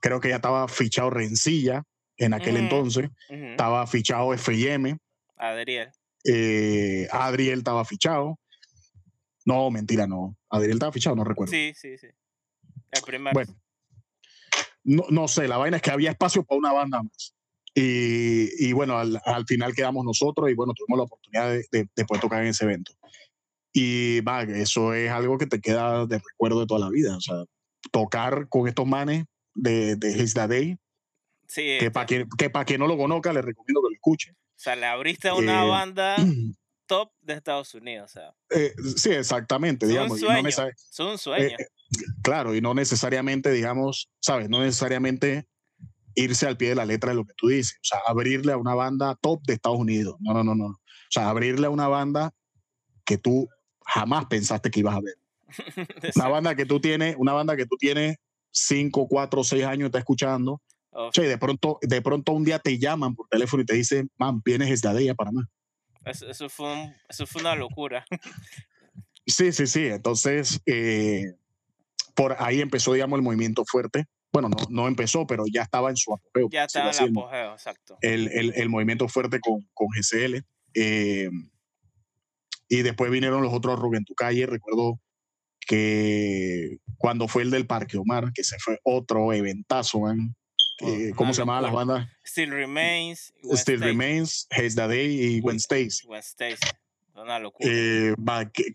[0.00, 1.82] creo que ya estaba fichado Rencilla
[2.16, 2.62] en aquel Ujú.
[2.64, 3.44] entonces, Ujú.
[3.44, 4.98] estaba fichado FM,
[5.36, 5.90] Adriel.
[6.24, 8.38] eh, Adriel estaba fichado.
[9.44, 10.36] No, mentira, no.
[10.50, 11.52] Adriel estaba fichado, no recuerdo.
[11.52, 12.08] Sí, sí, sí.
[12.90, 13.32] El.
[13.34, 13.54] Bueno,
[14.84, 17.34] no, no sé, la vaina es que había espacio para una banda más.
[17.80, 21.88] Y, y bueno, al, al final quedamos nosotros y bueno, tuvimos la oportunidad de, de-
[21.94, 22.92] de poder tocar en ese evento.
[23.72, 27.16] Y va, que eso es algo que te queda de recuerdo de toda la vida.
[27.16, 27.44] O sea,
[27.92, 29.24] tocar con estos manes
[29.54, 30.76] de, de His Da Day,
[31.46, 34.32] sí, que para quien, que pa' quien no lo conozca, les recomiendo que lo escuche.
[34.32, 36.16] o sea, le abriste a una Eh, banda
[36.86, 38.10] top de Estados Unidos.
[38.10, 40.20] O sea, Eh, sí, exactamente, Es un digamos.
[40.20, 40.42] no sueño.
[40.42, 41.46] necesar- es un sueño.
[41.46, 41.66] Eh,
[42.22, 44.48] claro, y no necesariamente, digamos, ¿sabes?
[44.48, 45.46] No necesariamente
[46.18, 47.76] irse al pie de la letra de lo que tú dices.
[47.82, 50.16] O sea, abrirle a una banda top de Estados Unidos.
[50.20, 50.66] No, no, no, no.
[50.66, 50.78] O
[51.10, 52.32] sea, abrirle a una banda
[53.04, 53.48] que tú
[53.84, 55.14] jamás pensaste que ibas a ver.
[56.16, 58.18] Una banda que tú tienes, una banda que tú tienes
[58.50, 60.60] cinco, cuatro, seis años está escuchando.
[60.90, 63.66] Uf, O sea, y de pronto, de pronto un día te llaman por teléfono y
[63.66, 65.46] te dicen, man, vienes esta ella para más.
[66.04, 68.04] eso, eso fue un- eso fue una locura.
[69.26, 69.86] Sí, sí, sí.
[69.86, 71.34] Entonces, eh,
[72.14, 74.04] por ahí empezó, digamos, el movimiento fuerte.
[74.32, 76.48] Bueno, no, no empezó, pero ya estaba en su apogeo.
[76.50, 77.96] Ya estaba en el apogeo, exacto.
[78.02, 80.44] el, el- el movimiento fuerte con, con GCL.
[80.74, 81.30] eh,
[82.70, 84.44] y después vinieron los otros en tu calle.
[84.44, 85.00] Recuerdo
[85.66, 90.34] que cuando fue el del Parque Omar, que se fue otro eventazo, man.
[90.80, 92.08] Eh, Oh, ¿Cómo una se llamaban las bandas?
[92.24, 93.32] Still Remains.
[93.42, 93.76] Still Stacy.
[93.78, 95.40] Remains, Haze the Day y.
[95.40, 96.06] Gwen Stacy.
[97.14, 97.68] Una locura.
[97.72, 98.14] Eh,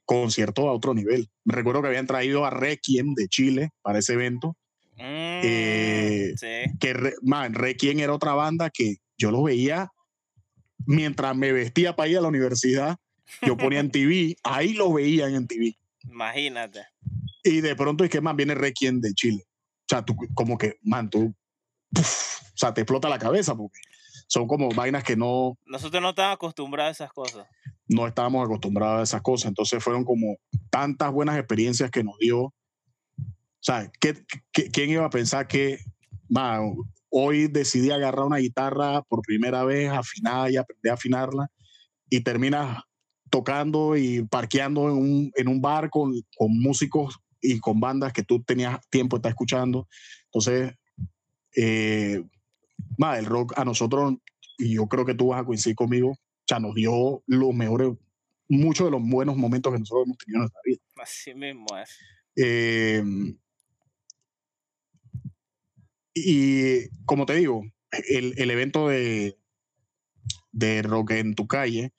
[0.05, 1.29] concierto a otro nivel.
[1.45, 4.57] Recuerdo que habían traído a Requiem de Chile para ese evento.
[4.95, 6.77] Mm, eh, sí.
[6.79, 9.89] Que, Re- man, Requiem era otra banda que yo lo veía
[10.85, 12.97] mientras me vestía para ir a la universidad.
[13.41, 15.75] Yo ponía en TV, ahí lo veían en TV.
[16.03, 16.85] Imagínate.
[17.43, 19.43] Y de pronto es que más viene Requiem de Chile.
[19.45, 21.33] O sea, tú como que, man, tú,
[21.97, 22.01] o
[22.55, 23.79] sea, te explota la cabeza porque
[24.27, 27.47] son como vainas que no, Nosotros no estamos acostumbrados a esas cosas.
[27.87, 29.49] no estábamos acostumbrados a esas cosas.
[29.49, 30.37] Entonces fueron como
[30.69, 32.53] tantas buenas experiencias que nos dio.
[33.63, 34.13] O sea, ¿qué,
[34.51, 35.79] qué- quién iba a pensar que
[36.27, 36.59] ma,
[37.09, 41.47] hoy decidí agarrar una guitarra por primera vez, afinar y aprender a afinarla
[42.09, 42.83] y terminas
[43.29, 48.23] tocando y parqueando en un, en un bar con, con músicos y con bandas que
[48.23, 49.87] tú tenías tiempo de estar escuchando?
[50.25, 50.73] Entonces,
[51.55, 52.21] eh,
[52.97, 54.15] ma, el rock a nosotros,
[54.57, 57.91] y yo creo que tú vas a coincidir conmigo, o sea, nos dio los mejores,
[58.49, 60.79] muchos de los buenos momentos que nosotros hemos tenido en nuestra vida.
[61.01, 61.97] Así mismo es.
[62.35, 63.03] Eh,
[66.13, 67.63] y como te digo,
[68.09, 69.37] el, el evento de,
[70.51, 71.93] de Rock en tu calle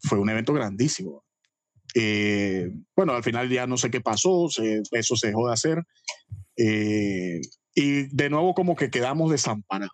[0.00, 1.24] fue un evento grandísimo.
[1.94, 5.82] Eh, bueno, al final ya no sé qué pasó, se- eso se dejó de hacer.
[6.56, 7.40] Eh,
[7.74, 9.92] y de nuevo como que quedamos desamparados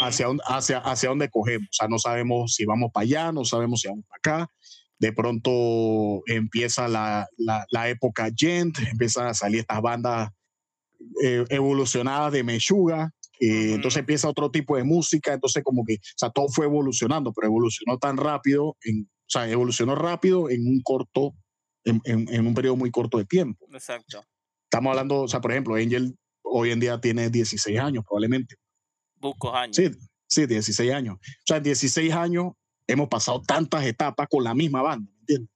[0.00, 1.68] hacia, dónde- hacia, hacia dónde cogemos.
[1.68, 4.52] O sea, no sabemos si vamos para allá, no sabemos si vamos para acá.
[4.98, 10.30] De pronto empieza la, la, la época Gent, empiezan a salir estas bandas
[11.22, 13.12] eh, evolucionadas de Meshuga.
[13.40, 13.74] eh, Ujú.
[13.76, 15.32] Entonces empieza otro tipo de música.
[15.34, 19.48] Entonces, como que, o sea, todo fue evolucionando, pero evolucionó tan rápido, en, o sea,
[19.50, 21.34] evolucionó rápido en un corto,
[21.84, 24.24] en, en- en un periodo muy corto de tiempo Exacto.
[24.64, 28.56] estamos hablando, o sea, por ejemplo, Angel hoy en día tiene 16 años probablemente.
[29.16, 29.76] Buscos años.
[29.76, 29.90] Sí,
[30.26, 31.16] sí, 16 años.
[31.16, 32.52] O sea, en 16 años
[32.86, 35.50] hemos pasado tantas etapas con la misma banda, ¿me entiendes?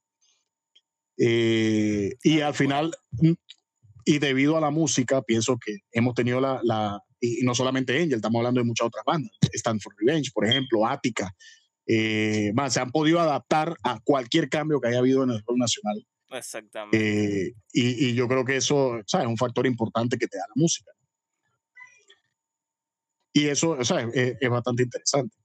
[1.19, 3.33] Eh, y al final, mm,
[4.11, 8.15] y debido a la música, pienso que hemos tenido la, la y no solamente Angel,
[8.15, 11.33] estamos hablando de muchas otras bandas, Stanford Revenge, por ejemplo, Ática,
[11.87, 15.57] eh, más, se han podido adaptar a cualquier cambio que haya habido en el rock
[15.57, 16.05] nacional.
[16.29, 17.47] Exactamente.
[17.47, 19.27] Eh, y, y, yo creo que eso ¿sabes?
[19.27, 20.91] es un factor importante que te da la música.
[23.33, 24.09] Y eso ¿sabes?
[24.13, 25.37] Es, es bastante interesante.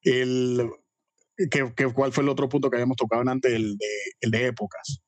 [0.00, 0.68] El,
[1.36, 3.52] que, que, ¿Cuál fue el otro punto que habíamos tocado antes?
[3.52, 3.86] El de,
[4.20, 5.00] el de épocas.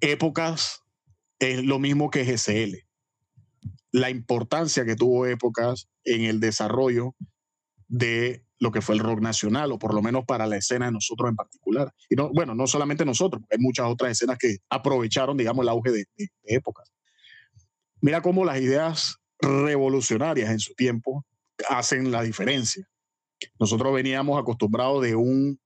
[0.00, 0.82] Épocas
[1.38, 2.86] es lo mismo que GCL.
[3.92, 7.14] La importancia que tuvo épocas en el desarrollo
[7.88, 10.92] de lo que fue el rock nacional, o por lo menos para la escena de
[10.92, 11.92] nosotros en particular.
[12.08, 15.90] Y no, bueno, no solamente nosotros, hay muchas otras escenas que aprovecharon, digamos, el auge
[15.90, 16.90] de, de, de épocas.
[18.00, 21.24] Mira cómo las ideas revolucionarias en su tiempo
[21.68, 22.88] hacen la diferencia.
[23.58, 25.60] Nosotros veníamos acostumbrados de un,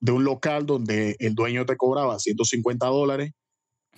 [0.00, 3.32] de un local donde el dueño te cobraba 150 dólares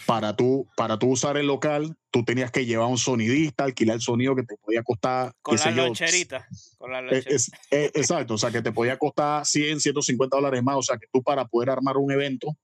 [0.04, 4.02] para tú, para tú usar el local, tú tenías que llevar un sonidista, alquilar el
[4.02, 5.32] sonido que te podía costar.
[5.42, 6.46] Con la loncherita.
[6.78, 7.30] Con la loncherita.
[7.30, 10.76] Es, es, exacto, o sea, que te podía costar 100, 150 dólares más.
[10.76, 12.56] O sea, que tú para poder armar un evento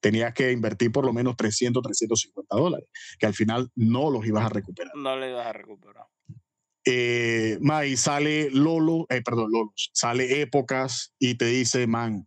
[0.00, 2.88] tenías que invertir por lo menos 300, 350 dólares,
[3.18, 4.92] que al final no los ibas a recuperar.
[4.94, 6.06] No los ibas a recuperar.
[6.84, 12.26] Eh, ma, y sale Lolo, eh, perdón, Lolo, sale Épocas y te dice, man,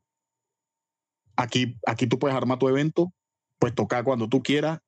[1.36, 3.12] aquí, aquí tú puedes armar tu evento,
[3.62, 4.80] pues tocar cuando tú quieras.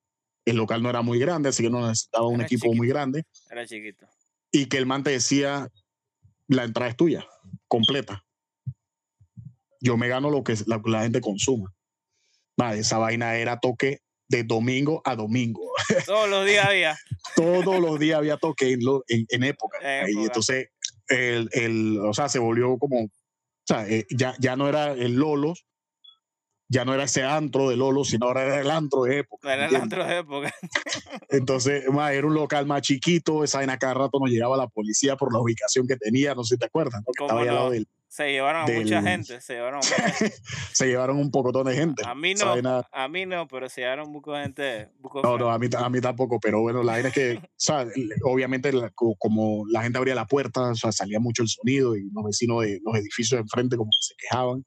[0.45, 2.77] El local no era muy grande, así que no necesitaba un Era equipo chiquito.
[2.77, 3.23] muy grande.
[3.51, 4.07] Era chiquito.
[4.51, 5.69] Y que el man te decía,
[6.47, 7.25] la entrada es tuya,
[7.67, 8.25] completa.
[9.79, 11.73] Yo me gano lo que la, la gente consuma.
[12.57, 15.61] Ma, esa vaina era toque de domingo a domingo.
[16.05, 16.97] Todos los días había.
[17.35, 19.77] Todos los días había toque en, lo- en, en época.
[19.81, 20.69] En Y entonces,
[21.07, 23.09] el, el, o sea, se volvió como, o
[23.65, 25.65] sea, eh, ya, ya no era el Lolos,
[26.73, 29.53] ya no era ese antro de Lolo, sino ahora era el antro de época.
[29.53, 30.51] Era el antro de época.
[31.29, 35.15] Entonces, ma, era un local más chiquito, esa vaina cada rato nos llegaba la policía
[35.15, 37.13] por la ubicación que tenía, no sé si te acuerdas, ¿no?
[37.13, 37.59] Que ¿Cómo estaba ahí al no?
[37.59, 39.41] lado del, Se llevaron a Del- mucha gente.
[39.41, 39.81] Se llevaron
[40.73, 42.03] se llevaron un pocotón de gente.
[42.05, 44.89] A mí no, vaina- a mí no, pero se llevaron mucha gente.
[44.99, 47.39] buco No, no, a mí, a mí tampoco, pero bueno, la vaina es que,
[48.23, 51.95] obviamente, la- co- como la gente abría la puerta, o sea, salía mucho el sonido
[51.95, 54.65] y los vecinos de los edificios de enfrente como que se quejaban,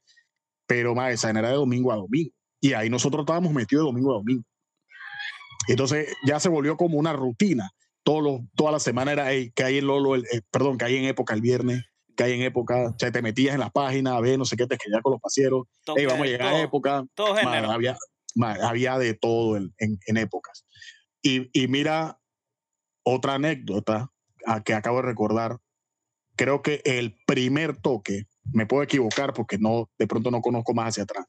[0.67, 2.31] pero más, esa era de domingo a domingo.
[2.61, 4.43] Y ahí nosotros estábamos metidos de domingo a domingo.
[5.69, 7.71] Entonces ya se volvió como una rutina.
[8.03, 10.85] Todos los, toda la semana era, hey, que hay en Lolo, el, eh, perdón, que
[10.85, 11.83] hay en época el viernes,
[12.17, 14.57] que hay en época, o sea, te metías en la página a ver, no sé
[14.57, 15.67] qué, te escribías con los pasieros,
[15.99, 17.05] hey, vamos a llegar todo, a época,
[17.43, 17.97] todo había,
[18.63, 20.65] había de todo en, en- en épocas.
[21.21, 22.21] Y, y mira,
[23.05, 24.11] otra anécdota
[24.47, 25.59] a que acabo de recordar.
[26.37, 30.89] Creo que el primer toque, me puedo equivocar porque no, de pronto no conozco más
[30.89, 31.27] hacia atrás,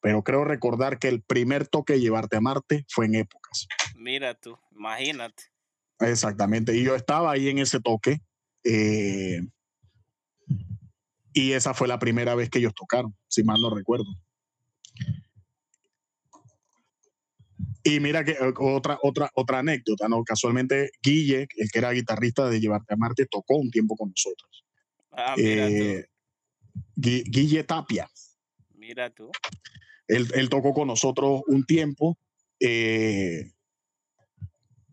[0.00, 3.66] pero creo recordar que el primer toque de llevarte a Marte fue en épocas.
[3.96, 5.44] Mira tú, imagínate.
[6.00, 6.76] Exactamente.
[6.76, 8.20] Y yo estaba ahí en ese toque.
[8.64, 9.40] eh,
[11.32, 14.06] y esa fue la primera vez que ellos tocaron, si mal no recuerdo.
[17.82, 20.22] Y mira que eh, otra, otra, otra anécdota, ¿no?
[20.24, 24.64] Casualmente, Guille, el que era guitarrista de Llevarte a Marte, tocó un tiempo con nosotros.
[25.12, 26.06] Ah, mira Eh,
[26.96, 29.30] Gui- Guille Tapia, tú, mira tú.
[30.08, 32.18] él, él tocó con nosotros un tiempo.
[32.60, 33.50] eh,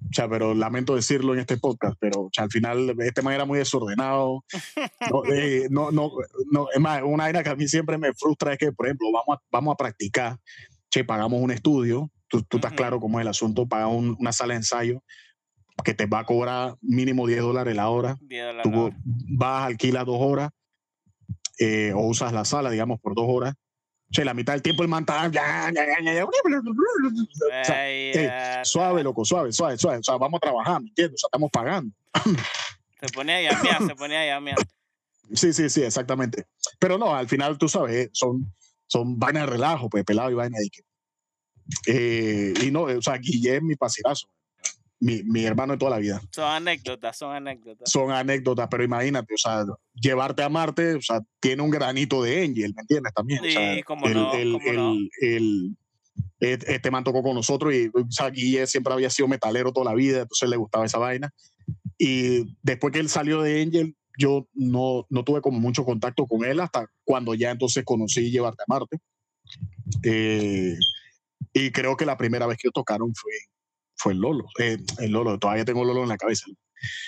[0.10, 3.34] o sea, pero lamento decirlo en este podcast, pero o sea, al final este man
[3.34, 4.44] era muy desordenado.
[5.12, 6.12] No, eh, no, no,
[6.52, 9.08] no, es más, una vaina que a mí siempre me frustra es que, por ejemplo,
[9.12, 10.38] vamos a, vamos a practicar,
[10.90, 14.32] che, pagamos un estudio, tú, tú estás claro cómo es el asunto, pagas un- una
[14.32, 15.04] sala de ensayo
[15.84, 18.98] que te va a cobrar mínimo 10 dólares la hora, de la tú hora.
[19.04, 20.50] vas, alquilas dos horas
[21.58, 23.54] eh, o usas la sala, digamos, por dos horas.
[24.10, 25.28] Che, la mitad del tiempo el man está...
[25.28, 25.32] O
[27.64, 29.98] sea, eh, suave, loco, suave, suave, suave.
[29.98, 31.16] O sea, vamos a trabajar, ¿me entiendes?
[31.16, 31.94] O sea, estamos pagando.
[33.02, 34.58] Se ponía a llamear, se ponía a llamear.
[35.34, 36.46] Sí, sí, sí, exactamente.
[36.80, 38.56] Pero no, al final, tú sabes, eh, son,
[38.88, 40.82] son vainas de relajo, pues, pelado y vaina de que...
[41.88, 44.30] Eh, y no, o sea, Guillem, mi pasilazo,
[45.00, 46.22] mi, mi hermano de toda la vida.
[46.32, 47.90] Son anécdotas, son anécdotas.
[47.92, 52.44] Son anécdotas, pero imagínate, o sea, llevarte a Marte, o sea, tiene un granito de
[52.44, 53.14] Angel, ¿me entiendes?
[53.14, 53.40] También.
[53.40, 54.94] o sea, Sí, cómo el, no, el- no.
[55.22, 55.78] el-
[56.40, 59.96] este man tocó con nosotros y, o sea, Guille siempre había sido metalero toda la
[59.96, 61.34] vida, entonces le gustaba esa vaina.
[61.98, 66.44] Y después que él salió de Angel, yo no, no tuve como mucho contacto con
[66.46, 68.98] él hasta cuando ya entonces conocí Llevarte a Marte.
[70.04, 70.76] Eh,
[71.54, 73.32] y creo que la primera vez que tocaron fue,
[73.98, 74.46] fue el Lolo.
[74.60, 76.46] Eh, el Lolo, todavía tengo Lolo en la cabeza.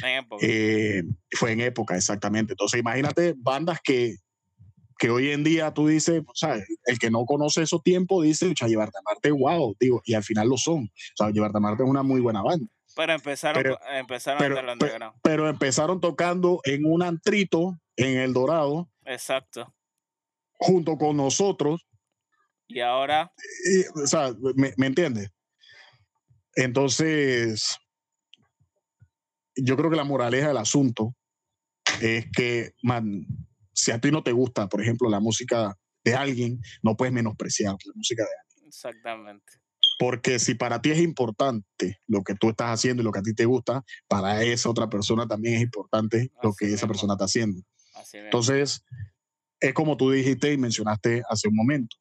[0.03, 0.45] En época.
[0.45, 2.53] Eh, fue en época, exactamente.
[2.53, 4.15] Entonces, imagínate bandas que,
[4.97, 8.47] que hoy en día tú dices, o sea, el que no conoce esos tiempos dice,
[8.47, 10.85] o sea, Llevarte a Marte, wow, digo, y al final lo son.
[10.85, 12.65] O sea, Llevarte a Marte es una muy buena banda.
[12.95, 14.39] Pero empezaron, Pero- empezaron
[15.23, 19.73] pero- el empezaron tocando en un antrito en El Dorado, Exacto.
[20.57, 21.85] junto con nosotros,
[22.67, 23.31] Y ahora,
[23.71, 25.31] y, o sea, ¿me, me entiendes?
[26.55, 27.77] Entonces,
[29.55, 31.15] yo creo que la moraleja del asunto
[32.01, 33.25] es que, man,
[33.73, 37.75] si a ti no te gusta, por ejemplo, la música de alguien, no puedes menospreciar
[37.85, 38.67] la música de alguien.
[38.67, 39.53] exactamente.
[39.97, 43.23] Porque si para ti es importante lo que tú estás haciendo y lo que a
[43.23, 47.25] ti te gusta, para esa otra persona también es importante lo que esa persona está
[47.25, 47.61] haciendo.
[47.95, 48.17] Así.
[48.17, 48.81] Entonces,
[49.59, 51.97] es como tú dijiste y mencionaste hace un momento.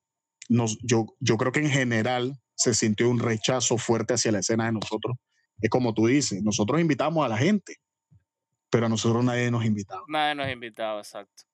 [0.49, 4.67] Nos, yo, yo creo que en general se sintió un rechazo fuerte hacia la escena
[4.67, 5.17] de nosotros.
[5.61, 7.77] Es como tú dices, nosotros invitamos a la gente,
[8.71, 10.03] pero a nosotros nadie nos invitaba.
[10.09, 11.45] Nadie nos invitaba, exacto.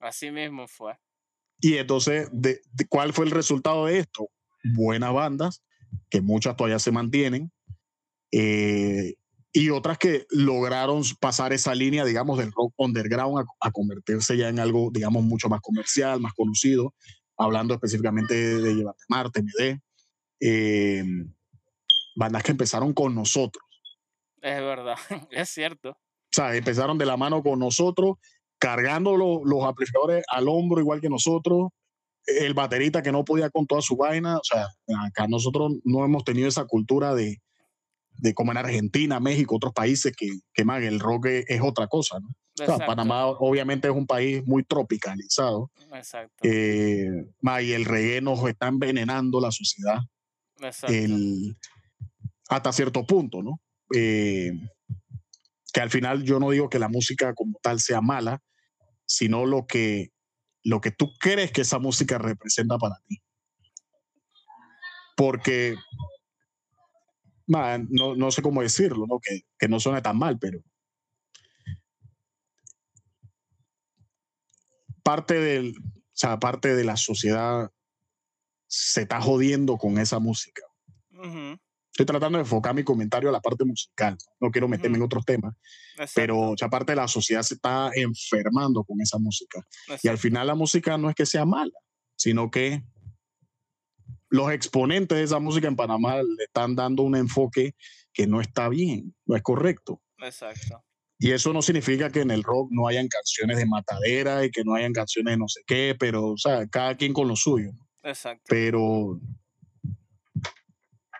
[0.00, 0.94] Así mismo fue.
[1.60, 4.28] Y entonces, de, de- ¿cuál fue el resultado de esto?
[4.74, 5.62] Buenas bandas,
[6.10, 7.50] que muchas todavía se mantienen,
[8.32, 9.14] eh,
[9.52, 14.48] y otras que lograron pasar esa línea, digamos, del rock underground a, a convertirse ya
[14.48, 16.94] en algo, digamos, mucho más comercial, más conocido,
[17.36, 19.80] hablando específicamente de, de Llevarte Marte, MD,
[20.40, 21.04] eh,
[22.16, 23.64] bandas que empezaron con nosotros.
[24.40, 24.96] Es verdad,
[25.30, 25.90] es cierto.
[25.90, 25.96] O
[26.32, 28.16] sea, empezaron de la mano con nosotros,
[28.58, 31.68] cargando lo- los amplificadores al hombro igual que nosotros,
[32.26, 34.66] el baterista que no podía con toda su vaina, o sea,
[35.06, 37.38] acá nosotros no hemos tenido esa cultura de,
[38.18, 41.86] de como en Argentina, México, otros países que, que man, el rock es, es otra
[41.86, 42.28] cosa, ¿no?
[42.28, 46.36] O sea, Exacto, Panamá obviamente es un país muy tropicalizado Exacto.
[46.42, 47.06] eh,
[47.62, 49.98] y el reggae nos está envenenando la sociedad.
[50.88, 51.56] El,
[52.48, 53.60] hasta cierto punto, ¿no?
[53.94, 54.52] Eh,
[55.72, 58.42] que al final yo no digo que la música como tal sea mala,
[59.06, 60.12] sino lo que,
[60.64, 63.22] lo que tú crees que esa música representa para ti.
[65.16, 65.76] Porque,
[67.46, 69.18] no, no sé cómo decirlo, ¿no?
[69.20, 70.62] Que, que no suene tan mal, pero
[75.08, 77.70] parte del, o sea, parte de la sociedad
[78.68, 80.62] se está jodiendo con esa música.
[81.90, 84.16] Estoy tratando de enfocar mi comentario a la parte musical.
[84.38, 85.54] No quiero meterme en otros temas,
[85.92, 89.66] exacto, pero ya parte de la sociedad se está enfermando con esa música.
[90.02, 91.72] Y al final la música no es que sea mala,
[92.14, 92.84] sino que
[94.28, 97.74] los exponentes de esa música en Panamá le están dando un enfoque
[98.12, 100.02] que no está bien, no es correcto.
[100.18, 100.84] Exacto.
[101.18, 104.62] Y eso no significa que en el rock no hayan canciones de matadera y que
[104.62, 107.72] no hayan canciones de no sé qué, pero, o sea, cada quien con lo suyo.
[107.72, 107.87] ¿no?
[108.02, 108.44] Exacto.
[108.48, 109.20] pero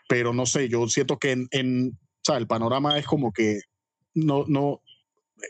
[0.09, 3.61] pero no sé, yo siento que en, en o sea, el panorama es como que
[4.14, 4.83] no, no,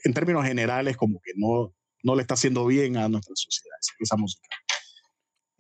[0.04, 4.16] en términos generales, como que no, no le está haciendo bien a nuestra sociedad esa,
[4.16, 4.48] música.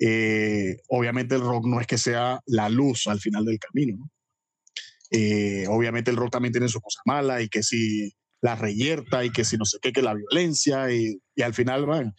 [0.00, 4.10] Eh, obviamente el rock no es que sea la luz al final del camino, ¿no?
[5.10, 8.12] Eh, obviamente el rock también tiene sus cosas malas y que si
[8.42, 11.86] la reyerta y que si no sé qué, que la violencia y, y al final,
[11.86, 12.14] man,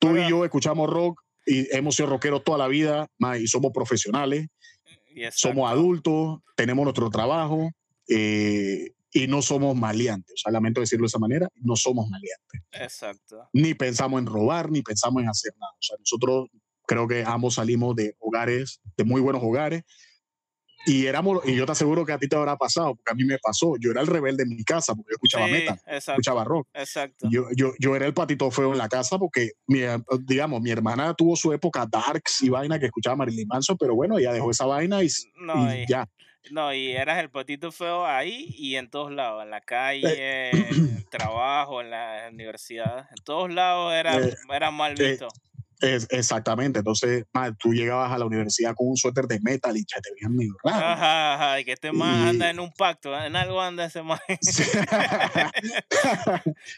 [0.00, 3.72] tú y yo escuchamos rock y hemos sido rockeros toda la vida man, y somos
[3.72, 4.48] profesionales
[5.32, 5.66] somos exacto.
[5.66, 7.70] adultos, tenemos nuestro trabajo
[8.08, 10.32] eh, y no somos maleantes.
[10.34, 12.62] O sea, lamento decirlo de esa manera, no somos maleantes.
[12.72, 13.48] Exacto.
[13.52, 15.72] Ni pensamos en robar, ni pensamos en hacer nada.
[15.72, 16.48] O sea, nosotros
[16.86, 19.82] creo que ambos salimos de hogares, de muy buenos hogares.
[20.84, 23.24] Y éramos, y yo te aseguro que a ti te habrá pasado, porque a mí
[23.24, 23.74] me pasó.
[23.80, 26.12] Yo era el rebelde en mi casa, porque yo escuchaba Sí, metal, exacto.
[26.20, 26.68] escuchaba rock.
[26.74, 27.28] Exacto.
[27.30, 29.80] Yo, yo, yo era el patito feo en la casa porque, mi,
[30.22, 34.18] digamos, mi hermana tuvo su época darks y vaina que escuchaba Marilyn Manson, pero bueno,
[34.18, 36.06] ella dejó esa vaina y, No, y y- ya.
[36.50, 40.96] No, y eras el patito feo ahí y en todos lados, en la calle, en
[40.96, 45.28] el trabajo, en la universidad, en todos lados era, Eh, era mal eh, visto.
[45.82, 46.78] Es, exactamente.
[46.78, 50.10] Entonces, ma, tú llegabas a la universidad con un suéter de metal y ya te
[50.14, 50.78] veían medio raro.
[50.86, 54.02] Ajá, ajá, y que este man y- anda en un pacto, en algo anda ese
[54.02, 54.18] man.
[54.40, 54.62] Sí.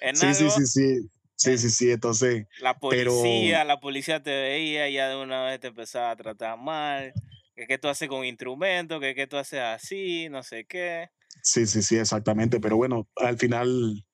[0.00, 1.10] En sí, sí, algo, sí, sí.
[1.36, 1.90] Sí, sí, sí.
[1.90, 6.10] Entonces, la pero- policía, la policía te veía y ya de una vez te empezaba
[6.12, 7.12] a tratar mal.
[7.56, 11.08] Que qué tú haces con instrumentos, que qué tú haces así, no sé qué.
[11.42, 12.58] sí, sí, sí, exactamente.
[12.60, 14.04] Pero bueno, al final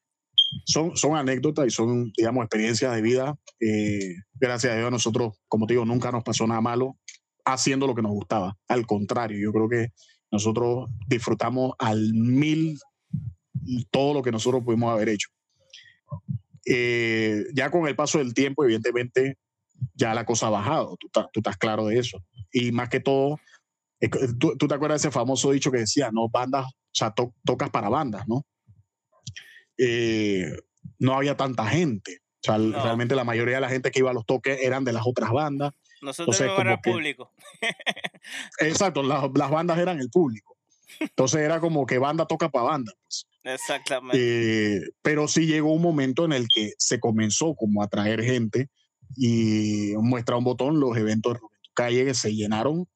[0.65, 3.37] son, son anécdotas y son, digamos, experiencias de vida.
[3.61, 6.99] Eh, gracias a Dios, nosotros, como te digo, nunca nos pasó nada malo
[7.45, 8.57] haciendo lo que nos gustaba.
[8.69, 9.89] Al contrario, yo creo que
[10.31, 12.79] nosotros disfrutamos al mil
[13.91, 15.29] todo lo que nosotros pudimos haber hecho.
[16.67, 19.39] Eh, ya con el paso del tiempo, evidentemente,
[19.95, 22.23] ya la cosa ha bajado, tú, tú estás claro de eso.
[22.53, 23.39] Y más que todo,
[24.39, 27.71] tú, tú te acuerdas de ese famoso dicho que decía, no bandas o sea, tocas
[27.71, 28.45] para bandas, ¿no?
[29.83, 30.57] Eh,
[30.99, 32.19] no había tanta gente.
[32.43, 34.93] O sea, realmente la mayoría de la gente que iba a los toques eran de
[34.93, 35.73] las otras bandas.
[36.03, 37.33] Nosotros no era público.
[38.59, 40.57] exacto, las, las, bandas eran el público.
[40.99, 42.93] Entonces era como que banda toca para banda.
[43.03, 43.27] Pues.
[43.45, 44.19] Exactamente.
[44.19, 48.69] Eh, pero sí llegó un momento en el que se comenzó como a traer gente
[49.17, 51.41] y muestra un botón, los eventos de
[51.75, 52.87] Calle se llenaron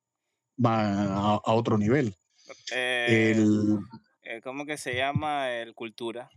[0.65, 2.15] a, a otro nivel.
[2.73, 3.37] Eh,
[4.23, 5.51] eh, ¿Cómo que se llama?
[5.51, 6.29] El Cultura.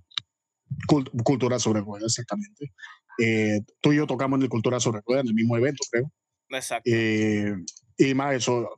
[1.24, 2.74] Cultura sobre ruedas, exactamente.
[3.20, 6.12] Eh, tú y yo tocamos en el Cultura sobre ruedas, en el mismo evento, creo.
[6.50, 6.90] Exacto.
[6.90, 8.70] y más eso,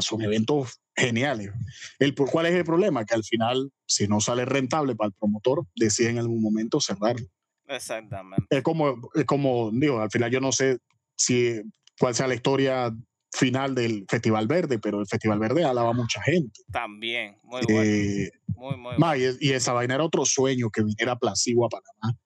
[0.00, 1.50] son eventos geniales.
[1.98, 3.04] El, ¿Cuál es el problema?
[3.04, 7.26] Que al final, si no sale rentable para el promotor, decide en algún momento cerrarlo.
[7.66, 8.46] Exactamente.
[8.50, 10.78] Es como, es como, digo, al final yo no sé
[11.16, 11.60] si
[11.98, 12.94] cuál sea la historia
[13.32, 16.60] final del Festival Verde, pero el Festival Verde alaba a mucha gente.
[16.72, 17.82] También, muy bueno.
[17.82, 19.36] Eh, muy, muy bueno.
[19.40, 22.18] Y, esa vaina era otro sueño que viniera a Placigua a Panamá.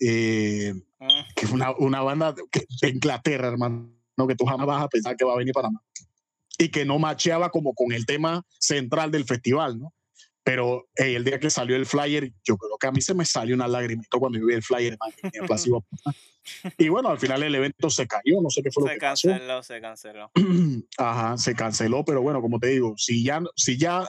[0.00, 1.34] Eh, mm.
[1.34, 3.90] Que es una, una banda de, Inglaterra, hermano,
[4.28, 5.80] que tú jamás vas a pensar que va a venir a Panamá.
[6.58, 9.92] Y que no macheaba como con el tema central del festival, ¿no?
[10.46, 13.56] Pero el día que salió el flyer, yo creo que a mí se me salió
[13.56, 14.96] una lagrimita cuando yo vi el flyer
[16.78, 19.60] Y bueno, al final el evento se cayó, no sé qué fue lo que canceló,
[19.64, 20.30] Se canceló,
[20.98, 24.08] Ajá, se canceló, pero bueno, como te digo, si ya, si ya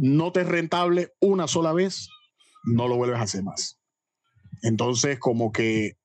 [0.00, 2.08] no te es rentable una sola vez,
[2.64, 3.78] no lo vuelves a hacer más.
[4.62, 5.96] Entonces, como que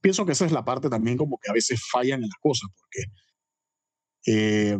[0.00, 2.70] pienso que esa es la parte también como que a veces fallan en las cosas,
[2.76, 3.10] porque
[4.26, 4.78] eh,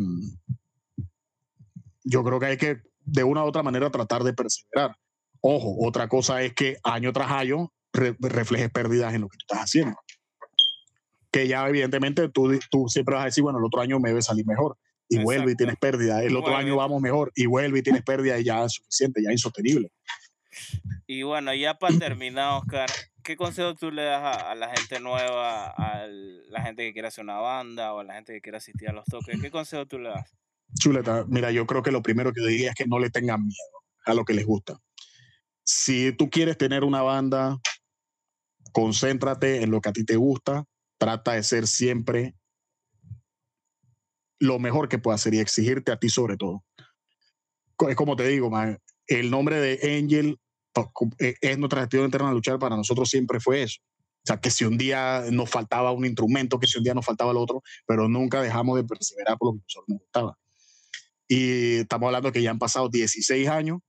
[2.05, 4.96] yo creo que hay que de una u otra manera tratar de perseverar.
[5.40, 9.64] Ojo, otra cosa es que año tras año reflejes pérdidas en lo que tú estás
[9.64, 9.96] haciendo.
[11.30, 14.22] Que ya evidentemente tú, tú siempre vas a decir, bueno, el otro año me debe
[14.22, 14.76] salir mejor.
[15.09, 16.22] Y vuelve y tienes pérdida.
[16.22, 17.30] El otro año vamos mejor.
[17.34, 19.90] Y vuelve y tienes pérdida y ya es suficiente, ya es insostenible.
[21.07, 22.88] Y bueno, ya para terminar, Oscar,
[23.22, 27.09] ¿qué consejo tú le das a, a, la gente nueva, a la gente que quiere
[27.09, 29.40] hacer una banda o a la gente que quiere asistir a los toques?
[29.40, 30.34] ¿Qué consejo tú le das?
[30.78, 33.82] Chuleta, mira, yo creo que lo primero que diría es que no le tengan miedo
[34.07, 34.78] a lo que les gusta.
[35.64, 37.59] Si tú quieres tener una banda,
[38.72, 40.64] concéntrate en lo que a ti te gusta,
[40.98, 42.34] trata de ser siempre
[44.39, 46.64] lo mejor que puedas hacer y exigirte a ti sobre todo.
[47.89, 48.51] Es como te digo,
[49.07, 50.39] el nombre de Angel
[51.18, 53.80] e, es nuestra gestión interna de luchar, para nosotros siempre fue eso.
[54.24, 57.05] O sea, que si un día nos faltaba un instrumento, que si un día nos
[57.05, 60.39] faltaba el otro, pero nunca dejamos de perseverar por lo que nos gustaba.
[61.28, 63.80] Y estamos hablando que ya han pasado 16 años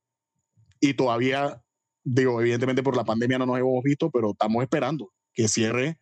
[0.80, 1.62] y todavía,
[2.04, 6.00] digo, evidentemente por la pandemia no nos hemos visto, pero estamos esperando que cierre,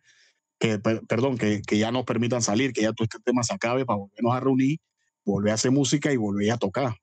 [0.64, 3.84] que, perdón, que, que ya nos permitan salir, que ya todo este tema se acabe
[3.84, 4.78] para volvernos a reunir,
[5.22, 6.96] volver a hacer música y volver a tocar.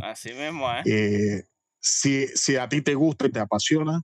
[0.00, 0.82] Así mismo, ¿eh?
[0.86, 1.44] eh
[1.80, 4.02] si, si a ti te gusta y te apasiona,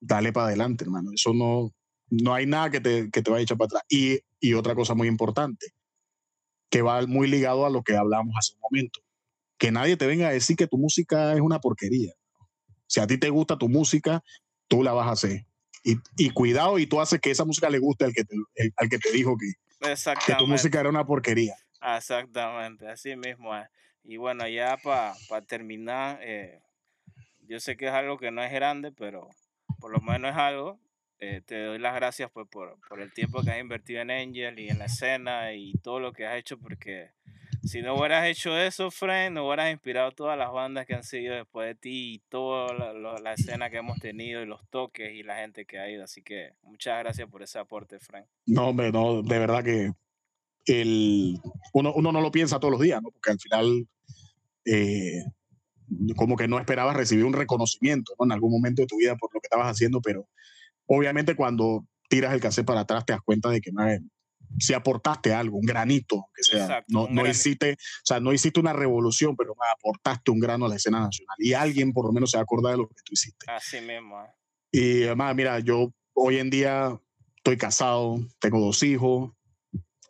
[0.00, 1.10] dale para adelante, hermano.
[1.12, 1.74] Eso no,
[2.08, 3.82] no hay nada que te, que te vaya a echar para atrás.
[3.90, 5.66] Y, y otra cosa muy importante,
[6.70, 9.00] que va muy ligado a lo que hablamos hace un momento.
[9.58, 12.14] Que nadie te venga a decir que tu música es una porquería.
[12.86, 14.24] Si a ti te gusta tu música,
[14.68, 15.46] tú la vas a hacer.
[15.88, 18.34] Y, y cuidado, y tú haces que esa música le guste al que te,
[18.76, 19.52] al que te dijo que,
[20.26, 21.54] que tu música era una porquería.
[21.80, 23.68] Exactamente, así mismo es.
[24.02, 25.14] Y bueno, ya para
[25.46, 26.60] terminar, eh,
[27.42, 29.30] yo sé que es algo que no es grande, pero
[29.78, 30.80] por lo menos es algo.
[31.20, 34.58] Eh, te doy las gracias pues, por, por, el tiempo que has invertido en Angel
[34.58, 37.12] y en la escena y todo lo que has hecho, porque
[37.66, 41.34] si no hubieras hecho eso, Fred, no hubieras inspirado todas las bandas que han seguido
[41.34, 42.72] después de ti y toda
[43.18, 46.04] la, escena que hemos tenido y los toques y la gente que ha ido.
[46.04, 48.26] Así que muchas gracias por ese aporte, Frank.
[48.46, 49.92] No, hombre, no, de verdad que
[50.66, 51.38] el,
[51.72, 53.10] uno, uno no lo piensa todos los días, ¿no?
[53.10, 53.88] porque al final
[54.64, 55.22] eh,
[56.16, 59.40] como que no esperabas recibir un reconocimiento en algún momento de tu vida por lo
[59.40, 60.28] que estabas haciendo, pero
[60.86, 63.70] obviamente cuando tiras el cassette para atrás te das cuenta de que
[64.58, 68.72] si aportaste algo, un granito, que sea, no, no hiciste, o sea, no hiciste una
[68.72, 72.36] revolución, pero aportaste un grano a la escena nacional y alguien por lo menos se
[72.36, 73.46] va a acordar de lo que tú hiciste.
[73.50, 74.22] Así mismo.
[74.22, 74.28] Eh.
[74.72, 76.98] Y además, mira, yo hoy en día
[77.36, 79.32] estoy casado, tengo dos hijos.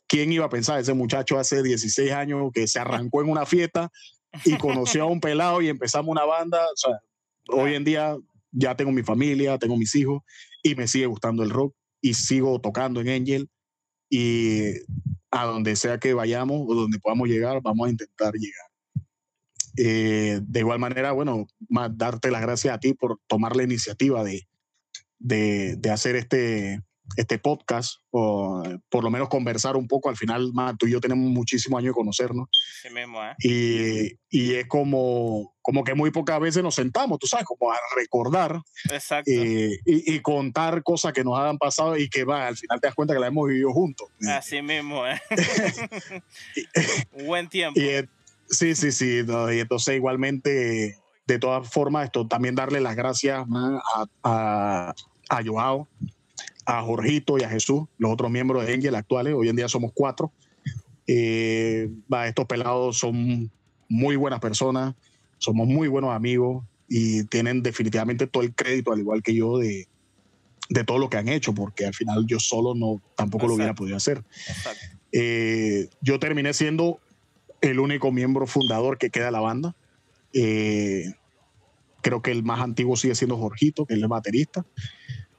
[0.09, 3.91] ¿Quién iba a pensar ese muchacho hace 16 años que se arrancó en una fiesta
[4.45, 6.64] y conoció a un pelado y empezamos una banda?
[6.64, 7.01] O sea,
[7.49, 8.16] hoy en día
[8.53, 10.22] ya tengo mi familia, tengo mis hijos
[10.62, 13.51] y me sigue gustando el rock y sigo tocando en Angel
[14.09, 14.72] y
[15.30, 18.70] a donde sea que vayamos o donde podamos llegar, vamos a intentar llegar.
[19.76, 24.24] Eh, de igual manera, bueno, más darte las gracias a ti por tomar la iniciativa
[24.24, 24.48] de,
[25.18, 26.80] de, de hacer este,
[27.16, 30.09] este podcast, o por lo menos conversar un poco.
[30.09, 32.48] Al final, tú y yo tenemos muchísimos años de conocernos.
[32.82, 33.34] Sí mismo, ¿eh?
[33.38, 37.76] Y, y, es como, como que muy pocas veces nos sentamos, tú sabes, como a
[37.96, 39.30] recordar Exacto.
[39.30, 42.88] eh, y, y, contar cosas que nos han pasado y que va, al final te
[42.88, 44.09] das cuenta que la hemos vivido juntos.
[44.28, 45.20] Así mismo, ¿eh?
[47.12, 47.80] Un buen tiempo.
[47.80, 48.09] Y,
[48.48, 49.22] sí, sí, sí.
[49.24, 54.94] No, y entonces igualmente, de todas formas, esto también darle las gracias man, a, a,
[55.28, 55.88] a Joao,
[56.66, 59.34] a Jorgito y a Jesús, los otros miembros de Engel actuales.
[59.34, 60.32] Hoy en día somos cuatro.
[61.06, 61.88] Eh,
[62.26, 63.50] estos pelados son
[63.88, 64.94] muy buenas personas,
[65.38, 69.86] somos muy buenos amigos y tienen definitivamente todo el crédito, al igual que yo, de,
[70.68, 73.48] de todo lo que han hecho, porque al final yo solo no tampoco Exacto.
[73.48, 74.24] lo hubiera podido hacer.
[75.12, 77.00] Eh, yo terminé siendo
[77.60, 79.76] el único miembro fundador que queda de la banda.
[80.32, 81.14] Eh,
[82.02, 84.64] creo que el más antiguo sigue siendo Jorgito, que es el baterista,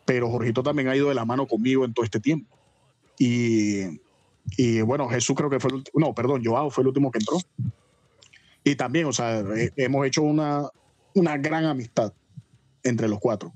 [0.08, 2.58] pero Jorgito también ha ido de la mano conmigo en todo este tiempo.
[3.20, 3.99] Y,
[4.55, 7.20] y bueno, Jesús creo que fue el último, no, perdón, Joao fue el último que
[7.20, 7.38] entró.
[8.64, 9.43] Y también, o sea,
[9.76, 10.70] hemos hecho una,
[11.14, 12.14] una gran amistad
[12.84, 13.53] entre los cuatro.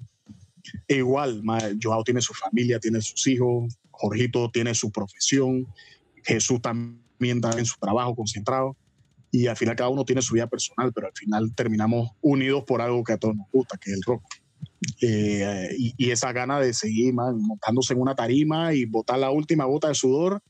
[0.90, 1.42] E igual,
[1.82, 5.66] Joao tiene su familia, tiene sus hijos, Jorgito tiene su profesión,
[6.22, 8.76] Jesús también está en su trabajo concentrado
[9.32, 12.82] y al final cada uno tiene su vida personal, pero al final terminamos unidos por
[12.82, 14.41] algo que a todos nos gusta, que es el rock.
[15.02, 19.30] Eh, y, y, esa gana de seguir man, montándose en una tarima y botar la
[19.30, 20.42] última gota de sudor,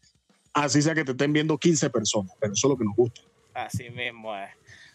[0.53, 3.21] así sea que te estén viendo 15 personas, pero eso es lo que nos gusta.
[3.53, 4.49] Así mismo es.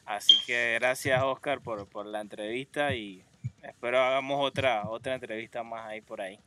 [0.07, 3.23] Así que gracias Oscar por, por la entrevista y
[3.63, 6.39] espero hagamos otra, otra entrevista más ahí por ahí.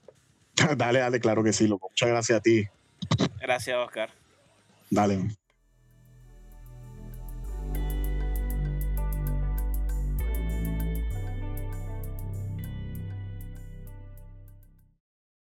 [0.78, 1.90] dale, dale, claro que sí, loco.
[1.90, 2.68] Muchas gracias a ti.
[3.40, 4.10] Gracias, Oscar.
[4.90, 5.20] Dale.